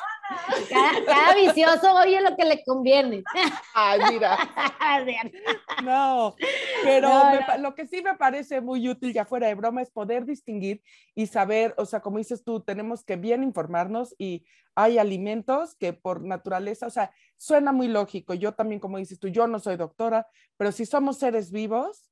Cada, 0.68 1.04
cada, 1.04 1.34
vicioso 1.34 1.92
oye 1.94 2.20
lo 2.20 2.36
que 2.36 2.44
le 2.44 2.62
conviene. 2.64 3.22
Ay, 3.74 4.00
mira. 4.10 4.38
no, 5.84 6.34
pero 6.82 7.08
no, 7.08 7.30
me, 7.30 7.40
no. 7.40 7.58
lo 7.58 7.74
que 7.74 7.86
sí 7.86 8.02
me 8.02 8.14
parece 8.16 8.60
muy 8.60 8.88
útil, 8.88 9.12
ya 9.12 9.24
fuera 9.24 9.48
de 9.48 9.54
broma, 9.54 9.82
es 9.82 9.90
poder 9.90 10.24
distinguir 10.24 10.82
y 11.14 11.26
saber, 11.26 11.74
o 11.76 11.86
sea, 11.86 12.00
como 12.00 12.18
dices 12.18 12.44
tú, 12.44 12.60
tenemos 12.60 13.04
que 13.04 13.16
bien 13.16 13.42
informarnos 13.42 14.14
y 14.18 14.44
hay 14.74 14.98
alimentos 14.98 15.74
que 15.74 15.92
por 15.92 16.22
naturaleza, 16.22 16.86
o 16.86 16.90
sea, 16.90 17.12
suena 17.36 17.72
muy 17.72 17.88
lógico. 17.88 18.34
Yo 18.34 18.52
también, 18.52 18.80
como 18.80 18.98
dices 18.98 19.18
tú, 19.18 19.28
yo 19.28 19.46
no 19.46 19.58
soy 19.58 19.76
doctora, 19.76 20.26
pero 20.56 20.72
si 20.72 20.86
somos 20.86 21.18
seres 21.18 21.50
vivos, 21.50 22.10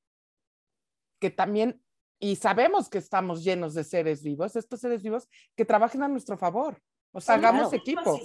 que 1.18 1.30
también, 1.30 1.82
y 2.18 2.36
sabemos 2.36 2.88
que 2.88 2.98
estamos 2.98 3.44
llenos 3.44 3.74
de 3.74 3.84
seres 3.84 4.22
vivos, 4.22 4.56
estos 4.56 4.80
seres 4.80 5.02
vivos 5.02 5.28
que 5.56 5.64
trabajen 5.64 6.02
a 6.02 6.08
nuestro 6.08 6.36
favor. 6.36 6.80
O 7.18 7.20
sea, 7.20 7.34
sí, 7.34 7.38
hagamos 7.44 7.68
claro. 7.68 7.76
equipo. 7.76 8.20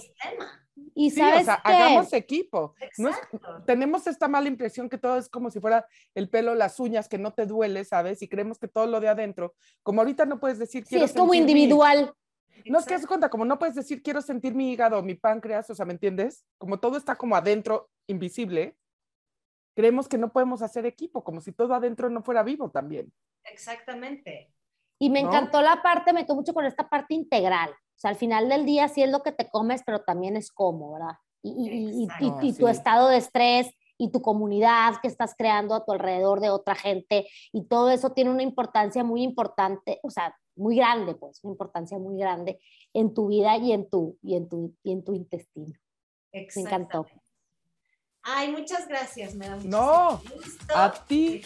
Y 0.94 1.10
sabes 1.10 1.42
o 1.42 1.44
sea, 1.44 1.62
qué? 1.64 1.72
hagamos 1.72 2.12
equipo. 2.12 2.74
No 2.98 3.10
es, 3.10 3.16
tenemos 3.66 4.06
esta 4.06 4.28
mala 4.28 4.48
impresión 4.48 4.88
que 4.88 4.98
todo 4.98 5.18
es 5.18 5.28
como 5.28 5.50
si 5.50 5.60
fuera 5.60 5.86
el 6.14 6.28
pelo, 6.28 6.54
las 6.54 6.78
uñas, 6.80 7.08
que 7.08 7.18
no 7.18 7.32
te 7.32 7.46
duele, 7.46 7.84
¿sabes? 7.84 8.22
Y 8.22 8.28
creemos 8.28 8.58
que 8.58 8.68
todo 8.68 8.86
lo 8.86 9.00
de 9.00 9.08
adentro, 9.08 9.54
como 9.82 10.00
ahorita 10.00 10.24
no 10.24 10.40
puedes 10.40 10.58
decir 10.58 10.84
Sí, 10.86 10.96
es 10.96 11.12
como 11.12 11.34
individual. 11.34 12.14
Mi... 12.64 12.70
No 12.70 12.78
es 12.78 12.86
que 12.86 12.98
se 12.98 13.06
cuenta, 13.06 13.28
como 13.28 13.44
no 13.44 13.58
puedes 13.58 13.74
decir 13.74 14.02
quiero 14.02 14.22
sentir 14.22 14.54
mi 14.54 14.72
hígado, 14.72 15.02
mi 15.02 15.14
páncreas, 15.14 15.68
o 15.70 15.74
sea, 15.74 15.84
¿me 15.84 15.92
entiendes? 15.92 16.44
Como 16.58 16.78
todo 16.78 16.96
está 16.96 17.16
como 17.16 17.36
adentro, 17.36 17.90
invisible, 18.06 18.76
creemos 19.74 20.08
que 20.08 20.18
no 20.18 20.32
podemos 20.32 20.62
hacer 20.62 20.86
equipo, 20.86 21.24
como 21.24 21.40
si 21.40 21.52
todo 21.52 21.74
adentro 21.74 22.08
no 22.08 22.22
fuera 22.22 22.42
vivo 22.42 22.70
también. 22.70 23.12
Exactamente. 23.44 24.50
Y 24.98 25.10
me 25.10 25.22
¿No? 25.22 25.28
encantó 25.28 25.60
la 25.60 25.82
parte, 25.82 26.12
me 26.12 26.24
quedó 26.24 26.36
mucho 26.36 26.54
con 26.54 26.64
esta 26.64 26.88
parte 26.88 27.14
integral. 27.14 27.74
O 27.96 27.98
sea, 27.98 28.10
al 28.10 28.16
final 28.16 28.48
del 28.48 28.66
día 28.66 28.88
sí 28.88 29.02
es 29.02 29.10
lo 29.10 29.22
que 29.22 29.32
te 29.32 29.48
comes, 29.48 29.82
pero 29.84 30.02
también 30.02 30.36
es 30.36 30.50
cómo, 30.50 30.92
¿verdad? 30.94 31.14
Y, 31.42 31.50
y, 31.50 32.08
y, 32.20 32.48
y 32.48 32.52
tu 32.54 32.68
estado 32.68 33.08
de 33.08 33.18
estrés 33.18 33.70
y 33.98 34.10
tu 34.10 34.22
comunidad 34.22 34.94
que 35.00 35.08
estás 35.08 35.34
creando 35.36 35.74
a 35.74 35.84
tu 35.84 35.92
alrededor 35.92 36.40
de 36.40 36.50
otra 36.50 36.74
gente 36.74 37.28
y 37.52 37.64
todo 37.66 37.90
eso 37.90 38.10
tiene 38.10 38.30
una 38.30 38.42
importancia 38.42 39.04
muy 39.04 39.22
importante, 39.22 40.00
o 40.02 40.10
sea, 40.10 40.36
muy 40.56 40.76
grande, 40.76 41.14
pues, 41.14 41.40
una 41.42 41.52
importancia 41.52 41.98
muy 41.98 42.18
grande 42.18 42.60
en 42.92 43.14
tu 43.14 43.28
vida 43.28 43.56
y 43.56 43.72
en 43.72 43.88
tu, 43.88 44.18
y 44.22 44.36
en 44.36 44.48
tu, 44.48 44.74
y 44.82 44.92
en 44.92 45.04
tu 45.04 45.14
intestino. 45.14 45.74
Me 46.32 46.46
encantó. 46.56 47.06
Ay, 48.22 48.50
muchas 48.50 48.88
gracias, 48.88 49.34
me 49.34 49.46
da 49.48 49.56
mucho 49.56 49.68
No, 49.68 50.22
gusto. 50.34 50.76
a 50.76 50.92
ti. 50.92 51.42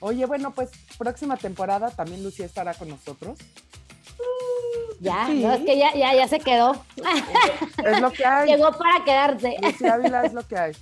Oye, 0.00 0.26
bueno, 0.26 0.52
pues 0.52 0.70
próxima 0.98 1.36
temporada 1.36 1.90
también 1.90 2.22
Lucía 2.22 2.44
estará 2.44 2.74
con 2.74 2.88
nosotros. 2.88 3.38
Ya, 5.00 5.26
sí. 5.26 5.42
no, 5.42 5.52
es 5.52 5.60
que 5.60 5.78
ya, 5.78 5.94
ya, 5.94 6.14
ya 6.14 6.28
se 6.28 6.38
quedó. 6.40 6.84
Es 7.84 8.00
lo 8.00 8.12
que 8.12 8.24
hay. 8.24 8.48
Llegó 8.48 8.72
para 8.72 9.04
quedarse. 9.04 9.56
Lucía 9.62 9.94
Ávila 9.94 10.24
es 10.24 10.32
lo 10.32 10.46
que 10.46 10.56
hay. 10.56 10.72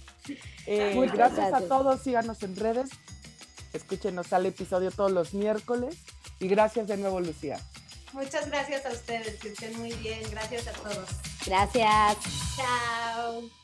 Eh, 0.66 0.94
gracias, 0.94 1.36
gracias, 1.36 1.52
a 1.52 1.60
todos, 1.68 2.00
síganos 2.00 2.42
en 2.42 2.56
redes. 2.56 2.90
Escúchenos 3.72 4.32
al 4.32 4.46
episodio 4.46 4.90
todos 4.90 5.10
los 5.10 5.34
miércoles. 5.34 5.96
Y 6.38 6.48
gracias 6.48 6.88
de 6.88 6.96
nuevo, 6.96 7.20
Lucía. 7.20 7.58
Muchas 8.12 8.48
gracias 8.48 8.84
a 8.84 8.90
ustedes, 8.90 9.40
que 9.40 9.48
estén 9.48 9.78
muy 9.78 9.92
bien. 9.94 10.20
Gracias 10.30 10.68
a 10.68 10.72
todos. 10.72 11.08
Gracias. 11.46 12.16
Chao. 12.56 13.61